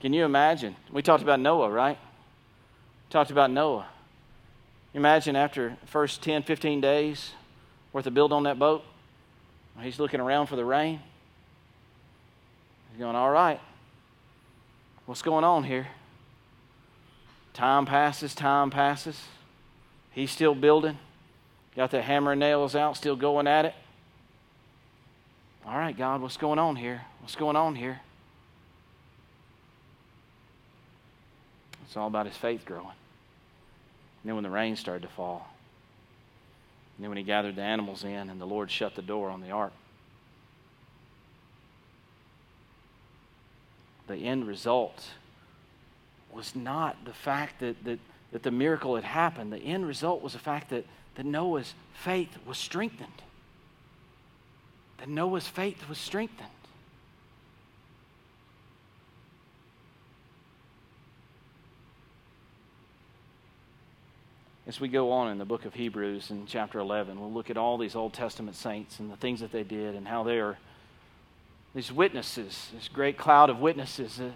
Can 0.01 0.13
you 0.13 0.27
imagine? 0.27 0.77
We 0.93 1.01
talked 1.01 1.23
about 1.23 1.41
Noah, 1.41 1.71
right? 1.71 1.97
Talked 3.09 3.31
about 3.31 3.51
Noah. 3.51 3.89
Imagine 4.93 5.35
after 5.35 5.79
the 5.81 5.87
first 5.87 6.21
10, 6.23 6.43
15 6.43 6.83
days 6.83 7.31
worth 7.95 8.07
of 8.07 8.13
build 8.13 8.35
on 8.35 8.43
that 8.43 8.59
boat, 8.59 8.85
he's 9.81 9.99
looking 9.99 10.21
around 10.21 10.49
for 10.49 10.57
the 10.57 10.65
rain. 10.67 11.01
He's 12.91 12.99
going, 12.99 13.17
All 13.17 13.31
right, 13.31 13.61
what's 15.07 15.23
going 15.23 15.45
on 15.45 15.65
here? 15.65 15.87
Time 17.53 17.87
passes, 17.87 18.35
time 18.35 18.71
passes. 18.71 19.21
He's 20.13 20.31
still 20.31 20.55
building. 20.55 20.99
Got 21.77 21.91
the 21.91 22.03
hammer 22.03 22.33
and 22.33 22.41
nails 22.41 22.75
out, 22.75 22.97
still 22.97 23.17
going 23.17 23.47
at 23.47 23.65
it. 23.65 23.75
All 25.67 25.77
right, 25.77 25.97
God, 25.97 26.21
what's 26.21 26.37
going 26.37 26.59
on 26.59 26.77
here? 26.77 27.03
What's 27.21 27.37
going 27.37 27.57
on 27.57 27.75
here? 27.75 28.01
It's 31.85 31.97
all 31.97 32.07
about 32.07 32.27
his 32.27 32.37
faith 32.37 32.65
growing. 32.65 32.87
And 32.87 34.29
then 34.29 34.35
when 34.35 34.45
the 34.45 34.51
rain 34.51 34.77
started 34.77 35.03
to 35.03 35.09
fall, 35.09 35.49
and 36.97 37.05
then 37.05 37.11
when 37.11 37.19
he 37.19 37.25
gathered 37.25 37.57
the 37.57 37.63
animals 37.63 38.05
in 38.05 38.31
and 38.31 38.41
the 38.41 38.47
Lord 38.47 38.71
shut 38.71 38.95
the 38.95 39.03
door 39.03 39.31
on 39.31 39.41
the 39.41 39.51
ark, 39.51 39.73
the 44.07 44.17
end 44.17 44.47
result 44.47 45.11
was 46.33 46.55
not 46.55 47.05
the 47.05 47.12
fact 47.12 47.61
that, 47.61 47.83
that, 47.85 47.99
that 48.33 48.43
the 48.43 48.51
miracle 48.51 48.95
had 48.95 49.05
happened. 49.05 49.53
The 49.53 49.59
end 49.59 49.87
result 49.87 50.23
was 50.23 50.33
the 50.35 50.38
fact 50.38 50.71
that, 50.71 50.85
that 51.16 51.27
Noah's 51.27 51.75
faith 51.93 52.37
was 52.47 52.59
strengthened. 52.59 53.23
That 54.99 55.09
Noah's 55.09 55.49
faith 55.49 55.88
was 55.88 55.99
strengthened. 55.99 56.49
as 64.71 64.79
we 64.79 64.87
go 64.87 65.11
on 65.11 65.33
in 65.33 65.38
the 65.38 65.45
book 65.45 65.64
of 65.64 65.75
Hebrews 65.75 66.31
in 66.31 66.47
chapter 66.47 66.79
11, 66.79 67.19
we'll 67.19 67.33
look 67.33 67.51
at 67.51 67.57
all 67.57 67.77
these 67.77 67.97
Old 67.97 68.12
Testament 68.12 68.55
saints 68.55 69.01
and 69.01 69.11
the 69.11 69.16
things 69.16 69.40
that 69.40 69.51
they 69.51 69.64
did 69.64 69.97
and 69.97 70.07
how 70.07 70.23
they 70.23 70.38
are 70.38 70.59
these 71.75 71.90
witnesses, 71.90 72.69
this 72.73 72.87
great 72.87 73.19
cloud 73.19 73.51
of 73.51 73.59
witnesses. 73.59 74.21
Uh, 74.21 74.31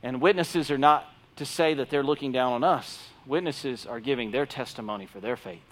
and 0.00 0.20
witnesses 0.20 0.70
are 0.70 0.78
not 0.78 1.12
to 1.36 1.44
say 1.44 1.74
that 1.74 1.90
they're 1.90 2.02
looking 2.02 2.32
down 2.32 2.52
on 2.52 2.64
us, 2.64 3.08
witnesses 3.26 3.86
are 3.86 4.00
giving 4.00 4.30
their 4.30 4.46
testimony 4.46 5.06
for 5.06 5.20
their 5.20 5.36
faith. 5.36 5.62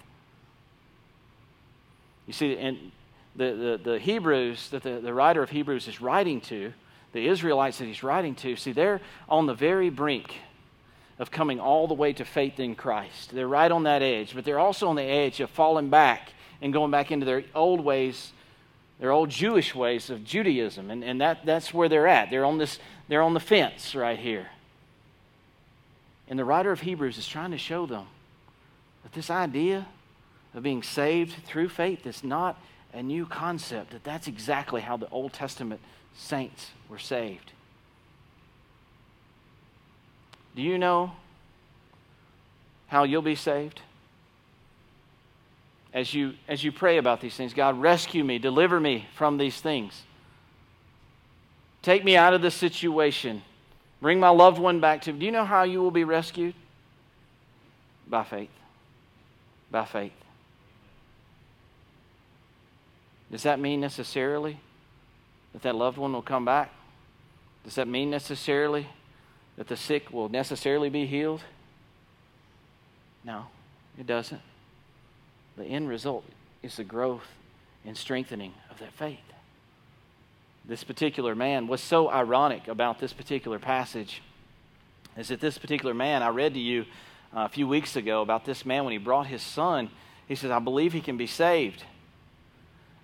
You 2.27 2.33
see, 2.33 2.55
the, 3.35 3.53
the, 3.53 3.79
the 3.83 3.99
Hebrews 3.99 4.69
that 4.69 4.83
the, 4.83 4.99
the 4.99 5.13
writer 5.13 5.43
of 5.43 5.49
Hebrews 5.49 5.87
is 5.87 6.01
writing 6.01 6.41
to, 6.41 6.73
the 7.13 7.27
Israelites 7.27 7.79
that 7.79 7.85
he's 7.85 8.03
writing 8.03 8.35
to, 8.35 8.55
see, 8.55 8.71
they're 8.71 9.01
on 9.27 9.45
the 9.45 9.53
very 9.53 9.89
brink 9.89 10.35
of 11.19 11.29
coming 11.29 11.59
all 11.59 11.87
the 11.87 11.93
way 11.93 12.13
to 12.13 12.25
faith 12.25 12.59
in 12.59 12.73
Christ. 12.75 13.31
They're 13.31 13.47
right 13.47 13.71
on 13.71 13.83
that 13.83 14.01
edge, 14.01 14.33
but 14.33 14.45
they're 14.45 14.59
also 14.59 14.87
on 14.87 14.95
the 14.95 15.03
edge 15.03 15.39
of 15.39 15.49
falling 15.49 15.89
back 15.89 16.33
and 16.61 16.71
going 16.71 16.89
back 16.89 17.11
into 17.11 17.25
their 17.25 17.43
old 17.53 17.81
ways, 17.81 18.31
their 18.99 19.11
old 19.11 19.29
Jewish 19.29 19.75
ways 19.75 20.09
of 20.09 20.23
Judaism. 20.23 20.89
And, 20.89 21.03
and 21.03 21.19
that, 21.21 21.45
that's 21.45 21.73
where 21.73 21.89
they're 21.89 22.07
at. 22.07 22.29
They're 22.29 22.45
on, 22.45 22.57
this, 22.57 22.79
they're 23.07 23.21
on 23.21 23.33
the 23.33 23.39
fence 23.39 23.93
right 23.93 24.17
here. 24.17 24.47
And 26.27 26.39
the 26.39 26.45
writer 26.45 26.71
of 26.71 26.81
Hebrews 26.81 27.17
is 27.17 27.27
trying 27.27 27.51
to 27.51 27.57
show 27.57 27.85
them 27.85 28.05
that 29.03 29.13
this 29.13 29.29
idea 29.29 29.87
of 30.53 30.63
being 30.63 30.83
saved 30.83 31.43
through 31.45 31.69
faith 31.69 32.05
is 32.05 32.23
not 32.23 32.61
a 32.93 33.01
new 33.01 33.25
concept, 33.25 33.91
that 33.91 34.03
that's 34.03 34.27
exactly 34.27 34.81
how 34.81 34.97
the 34.97 35.09
Old 35.09 35.33
Testament 35.33 35.79
saints 36.13 36.71
were 36.89 36.99
saved. 36.99 37.51
Do 40.55 40.61
you 40.61 40.77
know 40.77 41.13
how 42.87 43.03
you'll 43.03 43.21
be 43.21 43.35
saved? 43.35 43.81
As 45.93 46.13
you, 46.13 46.33
as 46.47 46.63
you 46.63 46.71
pray 46.71 46.97
about 46.97 47.21
these 47.21 47.35
things, 47.35 47.53
God, 47.53 47.79
rescue 47.79 48.23
me, 48.23 48.37
deliver 48.37 48.79
me 48.79 49.07
from 49.15 49.37
these 49.37 49.59
things. 49.59 50.03
Take 51.81 52.03
me 52.03 52.15
out 52.15 52.33
of 52.33 52.41
this 52.41 52.55
situation. 52.55 53.41
Bring 54.01 54.19
my 54.19 54.29
loved 54.29 54.57
one 54.57 54.79
back 54.79 55.03
to 55.03 55.13
me. 55.13 55.19
Do 55.19 55.25
you 55.25 55.31
know 55.31 55.45
how 55.45 55.63
you 55.63 55.81
will 55.81 55.91
be 55.91 56.03
rescued? 56.03 56.55
By 58.07 58.23
faith. 58.23 58.49
By 59.69 59.85
faith. 59.85 60.11
Does 63.31 63.43
that 63.43 63.59
mean 63.59 63.79
necessarily 63.79 64.59
that 65.53 65.61
that 65.61 65.75
loved 65.75 65.97
one 65.97 66.11
will 66.11 66.21
come 66.21 66.43
back? 66.43 66.71
Does 67.63 67.75
that 67.75 67.87
mean 67.87 68.09
necessarily 68.09 68.87
that 69.55 69.67
the 69.67 69.77
sick 69.77 70.11
will 70.11 70.29
necessarily 70.29 70.89
be 70.89 71.05
healed? 71.05 71.43
No, 73.23 73.45
it 73.97 74.07
doesn't. 74.07 74.41
The 75.57 75.65
end 75.65 75.87
result 75.87 76.25
is 76.63 76.75
the 76.77 76.83
growth 76.83 77.27
and 77.85 77.95
strengthening 77.95 78.53
of 78.69 78.79
that 78.79 78.93
faith. 78.93 79.19
This 80.71 80.85
particular 80.85 81.35
man, 81.35 81.67
what's 81.67 81.83
so 81.83 82.09
ironic 82.09 82.69
about 82.69 82.97
this 82.97 83.11
particular 83.11 83.59
passage 83.59 84.21
is 85.17 85.27
that 85.27 85.41
this 85.41 85.57
particular 85.57 85.93
man, 85.93 86.23
I 86.23 86.29
read 86.29 86.53
to 86.53 86.61
you 86.61 86.83
uh, 87.35 87.41
a 87.41 87.49
few 87.49 87.67
weeks 87.67 87.97
ago 87.97 88.21
about 88.21 88.45
this 88.45 88.65
man 88.65 88.85
when 88.85 88.93
he 88.93 88.97
brought 88.97 89.27
his 89.27 89.41
son. 89.41 89.89
He 90.29 90.35
says, 90.35 90.49
I 90.49 90.59
believe 90.59 90.93
he 90.93 91.01
can 91.01 91.17
be 91.17 91.27
saved. 91.27 91.83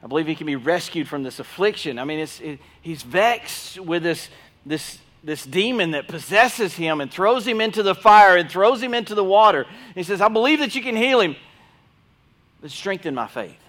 I 0.01 0.07
believe 0.07 0.27
he 0.27 0.35
can 0.35 0.47
be 0.47 0.55
rescued 0.55 1.09
from 1.09 1.23
this 1.23 1.39
affliction. 1.39 1.99
I 1.99 2.05
mean, 2.05 2.19
it, 2.19 2.59
he's 2.81 3.03
vexed 3.03 3.81
with 3.81 4.01
this, 4.01 4.29
this 4.65 4.99
this 5.21 5.45
demon 5.45 5.91
that 5.91 6.07
possesses 6.07 6.75
him 6.75 7.01
and 7.01 7.11
throws 7.11 7.45
him 7.45 7.59
into 7.59 7.83
the 7.83 7.95
fire 7.95 8.37
and 8.37 8.49
throws 8.49 8.81
him 8.81 8.93
into 8.93 9.13
the 9.13 9.25
water. 9.25 9.65
He 9.93 10.03
says, 10.03 10.21
I 10.21 10.29
believe 10.29 10.59
that 10.59 10.73
you 10.73 10.81
can 10.81 10.95
heal 10.95 11.19
him, 11.19 11.35
but 12.61 12.71
strengthen 12.71 13.13
my 13.13 13.27
faith. 13.27 13.59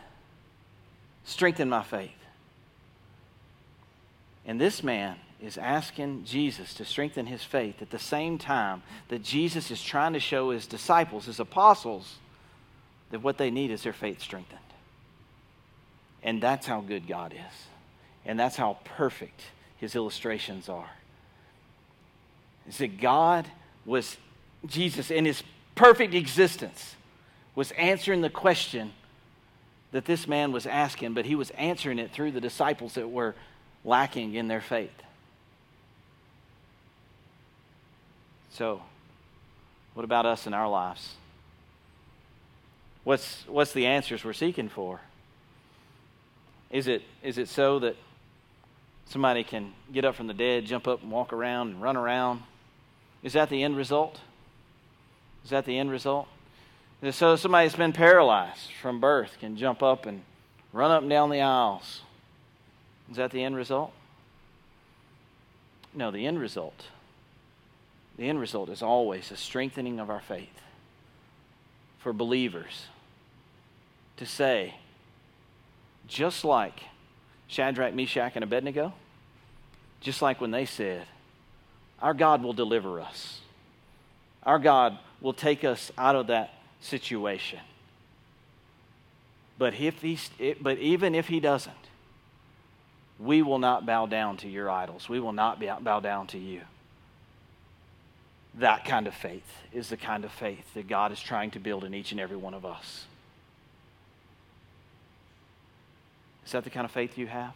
Strengthen 1.24 1.68
my 1.68 1.82
faith. 1.82 2.17
And 4.48 4.58
this 4.58 4.82
man 4.82 5.16
is 5.40 5.58
asking 5.58 6.24
Jesus 6.24 6.74
to 6.74 6.84
strengthen 6.84 7.26
his 7.26 7.44
faith 7.44 7.80
at 7.80 7.90
the 7.90 7.98
same 7.98 8.38
time 8.38 8.82
that 9.08 9.22
Jesus 9.22 9.70
is 9.70 9.80
trying 9.80 10.14
to 10.14 10.20
show 10.20 10.50
his 10.50 10.66
disciples, 10.66 11.26
his 11.26 11.38
apostles, 11.38 12.16
that 13.10 13.22
what 13.22 13.38
they 13.38 13.50
need 13.50 13.70
is 13.70 13.82
their 13.82 13.92
faith 13.92 14.20
strengthened. 14.20 14.58
And 16.22 16.42
that's 16.42 16.66
how 16.66 16.80
good 16.80 17.06
God 17.06 17.32
is. 17.34 17.66
And 18.24 18.40
that's 18.40 18.56
how 18.56 18.78
perfect 18.84 19.42
his 19.76 19.94
illustrations 19.94 20.68
are 20.68 20.90
is 22.68 22.78
that 22.78 23.00
God 23.00 23.46
was, 23.86 24.18
Jesus, 24.66 25.10
in 25.10 25.24
his 25.24 25.42
perfect 25.74 26.14
existence, 26.14 26.94
was 27.54 27.70
answering 27.72 28.20
the 28.20 28.30
question 28.30 28.92
that 29.90 30.04
this 30.04 30.28
man 30.28 30.52
was 30.52 30.66
asking, 30.66 31.14
but 31.14 31.24
he 31.24 31.34
was 31.34 31.50
answering 31.50 31.98
it 31.98 32.12
through 32.12 32.30
the 32.30 32.40
disciples 32.40 32.94
that 32.94 33.08
were 33.08 33.34
lacking 33.88 34.34
in 34.34 34.48
their 34.48 34.60
faith. 34.60 34.92
So, 38.50 38.82
what 39.94 40.04
about 40.04 40.26
us 40.26 40.46
in 40.46 40.52
our 40.54 40.68
lives? 40.68 41.14
What's, 43.04 43.44
what's 43.48 43.72
the 43.72 43.86
answers 43.86 44.24
we're 44.24 44.34
seeking 44.34 44.68
for? 44.68 45.00
Is 46.70 46.86
it, 46.86 47.02
is 47.22 47.38
it 47.38 47.48
so 47.48 47.78
that 47.78 47.96
somebody 49.06 49.42
can 49.42 49.72
get 49.90 50.04
up 50.04 50.14
from 50.14 50.26
the 50.26 50.34
dead, 50.34 50.66
jump 50.66 50.86
up 50.86 51.02
and 51.02 51.10
walk 51.10 51.32
around 51.32 51.68
and 51.70 51.82
run 51.82 51.96
around? 51.96 52.42
Is 53.22 53.32
that 53.32 53.48
the 53.48 53.62
end 53.62 53.76
result? 53.76 54.20
Is 55.44 55.50
that 55.50 55.64
the 55.64 55.78
end 55.78 55.90
result? 55.90 56.28
So 57.10 57.36
somebody 57.36 57.66
that's 57.66 57.76
been 57.76 57.92
paralyzed 57.92 58.70
from 58.82 59.00
birth 59.00 59.38
can 59.40 59.56
jump 59.56 59.82
up 59.82 60.04
and 60.04 60.22
run 60.72 60.90
up 60.90 61.02
and 61.02 61.10
down 61.10 61.30
the 61.30 61.40
aisles. 61.40 62.02
Is 63.10 63.16
that 63.16 63.30
the 63.30 63.42
end 63.42 63.56
result? 63.56 63.92
No, 65.94 66.10
the 66.10 66.26
end 66.26 66.38
result 66.38 66.84
the 68.18 68.28
end 68.28 68.40
result 68.40 68.68
is 68.68 68.82
always 68.82 69.30
a 69.30 69.36
strengthening 69.36 70.00
of 70.00 70.10
our 70.10 70.20
faith 70.20 70.60
for 72.00 72.12
believers 72.12 72.86
to 74.16 74.26
say, 74.26 74.74
just 76.08 76.44
like 76.44 76.80
Shadrach, 77.46 77.94
Meshach, 77.94 78.32
and 78.34 78.42
Abednego, 78.42 78.92
just 80.00 80.20
like 80.20 80.40
when 80.40 80.50
they 80.50 80.66
said, 80.66 81.06
Our 82.02 82.12
God 82.12 82.42
will 82.42 82.52
deliver 82.52 83.00
us, 83.00 83.40
our 84.42 84.58
God 84.58 84.98
will 85.20 85.32
take 85.32 85.62
us 85.62 85.92
out 85.96 86.16
of 86.16 86.26
that 86.26 86.54
situation. 86.80 87.60
But, 89.58 89.74
if 89.74 90.02
he, 90.02 90.18
but 90.60 90.78
even 90.78 91.14
if 91.14 91.28
he 91.28 91.40
doesn't, 91.40 91.74
we 93.18 93.42
will 93.42 93.58
not 93.58 93.84
bow 93.84 94.06
down 94.06 94.36
to 94.38 94.48
your 94.48 94.70
idols. 94.70 95.08
We 95.08 95.20
will 95.20 95.32
not 95.32 95.60
bow 95.60 96.00
down 96.00 96.28
to 96.28 96.38
you. 96.38 96.60
That 98.54 98.84
kind 98.84 99.06
of 99.06 99.14
faith 99.14 99.46
is 99.72 99.88
the 99.88 99.96
kind 99.96 100.24
of 100.24 100.32
faith 100.32 100.74
that 100.74 100.88
God 100.88 101.12
is 101.12 101.20
trying 101.20 101.50
to 101.52 101.58
build 101.58 101.84
in 101.84 101.94
each 101.94 102.12
and 102.12 102.20
every 102.20 102.36
one 102.36 102.54
of 102.54 102.64
us. 102.64 103.04
Is 106.46 106.52
that 106.52 106.64
the 106.64 106.70
kind 106.70 106.84
of 106.84 106.90
faith 106.90 107.18
you 107.18 107.26
have? 107.26 107.52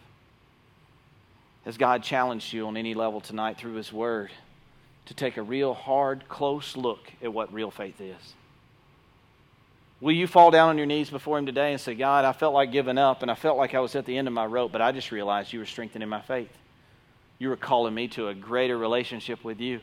Has 1.64 1.78
God 1.78 2.02
challenged 2.02 2.52
you 2.52 2.66
on 2.66 2.76
any 2.76 2.94
level 2.94 3.20
tonight 3.20 3.56
through 3.56 3.74
His 3.74 3.92
Word 3.92 4.30
to 5.06 5.14
take 5.14 5.36
a 5.36 5.42
real 5.42 5.74
hard, 5.74 6.28
close 6.28 6.76
look 6.76 7.10
at 7.22 7.32
what 7.32 7.52
real 7.52 7.70
faith 7.70 8.00
is? 8.00 8.34
Will 10.02 10.10
you 10.10 10.26
fall 10.26 10.50
down 10.50 10.68
on 10.68 10.78
your 10.78 10.86
knees 10.86 11.10
before 11.10 11.38
Him 11.38 11.46
today 11.46 11.70
and 11.70 11.80
say, 11.80 11.94
God, 11.94 12.24
I 12.24 12.32
felt 12.32 12.52
like 12.52 12.72
giving 12.72 12.98
up 12.98 13.22
and 13.22 13.30
I 13.30 13.36
felt 13.36 13.56
like 13.56 13.72
I 13.72 13.78
was 13.78 13.94
at 13.94 14.04
the 14.04 14.18
end 14.18 14.26
of 14.26 14.34
my 14.34 14.44
rope, 14.44 14.72
but 14.72 14.82
I 14.82 14.90
just 14.90 15.12
realized 15.12 15.52
you 15.52 15.60
were 15.60 15.64
strengthening 15.64 16.08
my 16.08 16.20
faith. 16.20 16.50
You 17.38 17.48
were 17.50 17.56
calling 17.56 17.94
me 17.94 18.08
to 18.08 18.26
a 18.26 18.34
greater 18.34 18.76
relationship 18.76 19.44
with 19.44 19.60
you, 19.60 19.78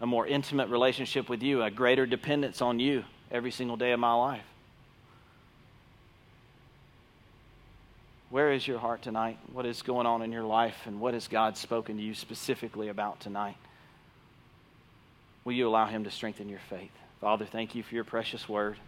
a 0.00 0.06
more 0.06 0.26
intimate 0.26 0.70
relationship 0.70 1.28
with 1.28 1.42
you, 1.42 1.62
a 1.62 1.70
greater 1.70 2.06
dependence 2.06 2.62
on 2.62 2.80
you 2.80 3.04
every 3.30 3.50
single 3.50 3.76
day 3.76 3.92
of 3.92 4.00
my 4.00 4.14
life. 4.14 4.46
Where 8.30 8.52
is 8.52 8.66
your 8.66 8.78
heart 8.78 9.02
tonight? 9.02 9.38
What 9.52 9.66
is 9.66 9.82
going 9.82 10.06
on 10.06 10.22
in 10.22 10.32
your 10.32 10.44
life? 10.44 10.86
And 10.86 11.00
what 11.00 11.12
has 11.12 11.28
God 11.28 11.58
spoken 11.58 11.98
to 11.98 12.02
you 12.02 12.14
specifically 12.14 12.88
about 12.88 13.20
tonight? 13.20 13.58
Will 15.44 15.52
you 15.52 15.68
allow 15.68 15.84
Him 15.84 16.04
to 16.04 16.10
strengthen 16.10 16.48
your 16.48 16.60
faith? 16.70 16.92
Father, 17.20 17.44
thank 17.44 17.74
you 17.74 17.82
for 17.82 17.94
your 17.94 18.04
precious 18.04 18.48
word. 18.48 18.78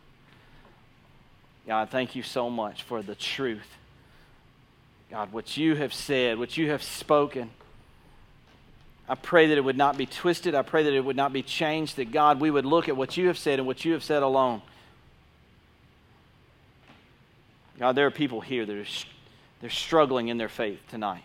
God, 1.66 1.90
thank 1.90 2.14
you 2.16 2.22
so 2.22 2.50
much 2.50 2.82
for 2.82 3.02
the 3.02 3.14
truth. 3.14 3.76
God, 5.10 5.32
what 5.32 5.56
you 5.56 5.74
have 5.76 5.92
said, 5.92 6.38
what 6.38 6.56
you 6.56 6.70
have 6.70 6.82
spoken. 6.82 7.50
I 9.08 9.14
pray 9.14 9.48
that 9.48 9.58
it 9.58 9.60
would 9.62 9.76
not 9.76 9.96
be 9.98 10.06
twisted. 10.06 10.54
I 10.54 10.62
pray 10.62 10.84
that 10.84 10.92
it 10.92 11.04
would 11.04 11.16
not 11.16 11.32
be 11.32 11.42
changed. 11.42 11.96
That, 11.96 12.12
God, 12.12 12.40
we 12.40 12.50
would 12.50 12.64
look 12.64 12.88
at 12.88 12.96
what 12.96 13.16
you 13.16 13.26
have 13.26 13.38
said 13.38 13.58
and 13.58 13.66
what 13.66 13.84
you 13.84 13.92
have 13.92 14.02
said 14.02 14.22
alone. 14.22 14.62
God, 17.78 17.92
there 17.92 18.06
are 18.06 18.10
people 18.10 18.40
here 18.40 18.64
that 18.64 18.76
are 18.76 18.86
they're 19.60 19.70
struggling 19.70 20.28
in 20.28 20.38
their 20.38 20.48
faith 20.48 20.80
tonight. 20.90 21.22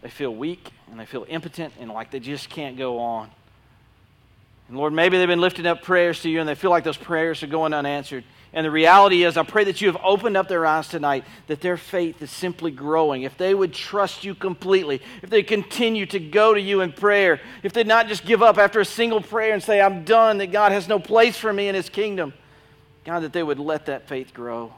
They 0.00 0.08
feel 0.08 0.34
weak 0.34 0.70
and 0.90 0.98
they 0.98 1.04
feel 1.04 1.26
impotent 1.28 1.74
and 1.78 1.90
like 1.90 2.10
they 2.10 2.20
just 2.20 2.48
can't 2.48 2.76
go 2.76 2.98
on. 2.98 3.30
And 4.68 4.76
Lord, 4.76 4.92
maybe 4.92 5.18
they've 5.18 5.28
been 5.28 5.40
lifting 5.40 5.66
up 5.66 5.82
prayers 5.82 6.22
to 6.22 6.30
you 6.30 6.40
and 6.40 6.48
they 6.48 6.54
feel 6.54 6.70
like 6.70 6.84
those 6.84 6.96
prayers 6.96 7.42
are 7.42 7.48
going 7.48 7.74
unanswered. 7.74 8.24
And 8.52 8.64
the 8.64 8.70
reality 8.70 9.24
is, 9.24 9.36
I 9.36 9.42
pray 9.42 9.64
that 9.64 9.80
you 9.80 9.88
have 9.88 10.00
opened 10.02 10.36
up 10.36 10.48
their 10.48 10.64
eyes 10.64 10.88
tonight, 10.88 11.24
that 11.46 11.60
their 11.60 11.76
faith 11.76 12.22
is 12.22 12.30
simply 12.30 12.70
growing. 12.70 13.22
If 13.22 13.36
they 13.36 13.54
would 13.54 13.74
trust 13.74 14.24
you 14.24 14.34
completely, 14.34 15.02
if 15.22 15.28
they 15.28 15.42
continue 15.42 16.06
to 16.06 16.18
go 16.18 16.54
to 16.54 16.60
you 16.60 16.80
in 16.80 16.92
prayer, 16.92 17.40
if 17.62 17.72
they 17.72 17.84
not 17.84 18.08
just 18.08 18.24
give 18.24 18.42
up 18.42 18.56
after 18.56 18.80
a 18.80 18.84
single 18.84 19.20
prayer 19.20 19.52
and 19.52 19.62
say, 19.62 19.80
I'm 19.80 20.04
done, 20.04 20.38
that 20.38 20.52
God 20.52 20.72
has 20.72 20.88
no 20.88 20.98
place 20.98 21.36
for 21.36 21.52
me 21.52 21.68
in 21.68 21.74
his 21.74 21.90
kingdom, 21.90 22.32
God, 23.04 23.20
that 23.20 23.32
they 23.32 23.42
would 23.42 23.58
let 23.58 23.86
that 23.86 24.08
faith 24.08 24.32
grow 24.32 24.72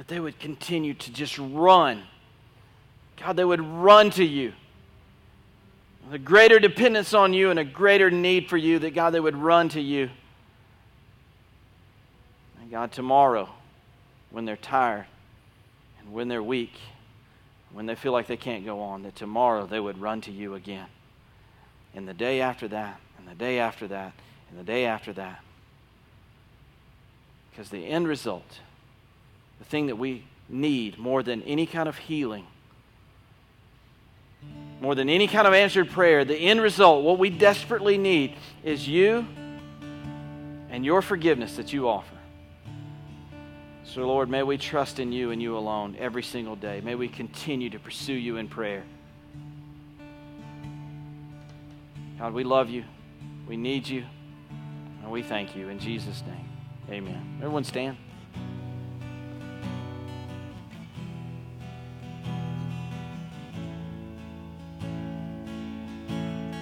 that 0.00 0.08
they 0.08 0.18
would 0.18 0.38
continue 0.38 0.94
to 0.94 1.12
just 1.12 1.36
run. 1.38 2.02
God, 3.18 3.36
they 3.36 3.44
would 3.44 3.60
run 3.60 4.08
to 4.12 4.24
you. 4.24 4.54
A 6.10 6.16
greater 6.16 6.58
dependence 6.58 7.12
on 7.12 7.34
you 7.34 7.50
and 7.50 7.58
a 7.58 7.64
greater 7.64 8.10
need 8.10 8.48
for 8.48 8.56
you, 8.56 8.78
that 8.78 8.94
God, 8.94 9.10
they 9.10 9.20
would 9.20 9.36
run 9.36 9.68
to 9.68 9.80
you. 9.80 10.08
God, 12.70 12.92
tomorrow, 12.92 13.48
when 14.30 14.44
they're 14.44 14.56
tired 14.56 15.06
and 15.98 16.12
when 16.12 16.28
they're 16.28 16.42
weak, 16.42 16.74
when 17.72 17.86
they 17.86 17.94
feel 17.94 18.12
like 18.12 18.28
they 18.28 18.36
can't 18.36 18.64
go 18.64 18.80
on, 18.80 19.02
that 19.02 19.16
tomorrow 19.16 19.66
they 19.66 19.80
would 19.80 20.00
run 20.00 20.20
to 20.22 20.30
you 20.30 20.54
again. 20.54 20.86
And 21.94 22.06
the 22.06 22.14
day 22.14 22.40
after 22.40 22.68
that, 22.68 23.00
and 23.18 23.26
the 23.26 23.34
day 23.34 23.58
after 23.58 23.88
that, 23.88 24.12
and 24.48 24.58
the 24.58 24.64
day 24.64 24.84
after 24.84 25.12
that. 25.14 25.42
Because 27.50 27.70
the 27.70 27.86
end 27.86 28.06
result 28.06 28.60
the 29.58 29.64
thing 29.66 29.86
that 29.88 29.96
we 29.96 30.24
need 30.48 30.98
more 30.98 31.22
than 31.22 31.42
any 31.42 31.66
kind 31.66 31.88
of 31.88 31.96
healing, 31.98 32.46
more 34.80 34.94
than 34.94 35.10
any 35.10 35.28
kind 35.28 35.46
of 35.46 35.52
answered 35.52 35.90
prayer, 35.90 36.24
the 36.24 36.34
end 36.34 36.62
result, 36.62 37.04
what 37.04 37.18
we 37.18 37.28
desperately 37.28 37.98
need, 37.98 38.34
is 38.64 38.88
you 38.88 39.26
and 40.70 40.84
your 40.84 41.02
forgiveness 41.02 41.56
that 41.56 41.74
you 41.74 41.88
offer. 41.88 42.19
So, 43.92 44.06
Lord, 44.06 44.30
may 44.30 44.44
we 44.44 44.56
trust 44.56 45.00
in 45.00 45.10
you 45.10 45.32
and 45.32 45.42
you 45.42 45.56
alone 45.56 45.96
every 45.98 46.22
single 46.22 46.54
day. 46.54 46.80
May 46.80 46.94
we 46.94 47.08
continue 47.08 47.70
to 47.70 47.78
pursue 47.80 48.12
you 48.12 48.36
in 48.36 48.46
prayer. 48.46 48.84
God, 52.16 52.32
we 52.32 52.44
love 52.44 52.70
you. 52.70 52.84
We 53.48 53.56
need 53.56 53.88
you. 53.88 54.04
And 55.02 55.10
we 55.10 55.24
thank 55.24 55.56
you. 55.56 55.70
In 55.70 55.80
Jesus' 55.80 56.22
name, 56.24 56.48
amen. 56.88 57.38
Everyone 57.38 57.64
stand. 57.64 57.96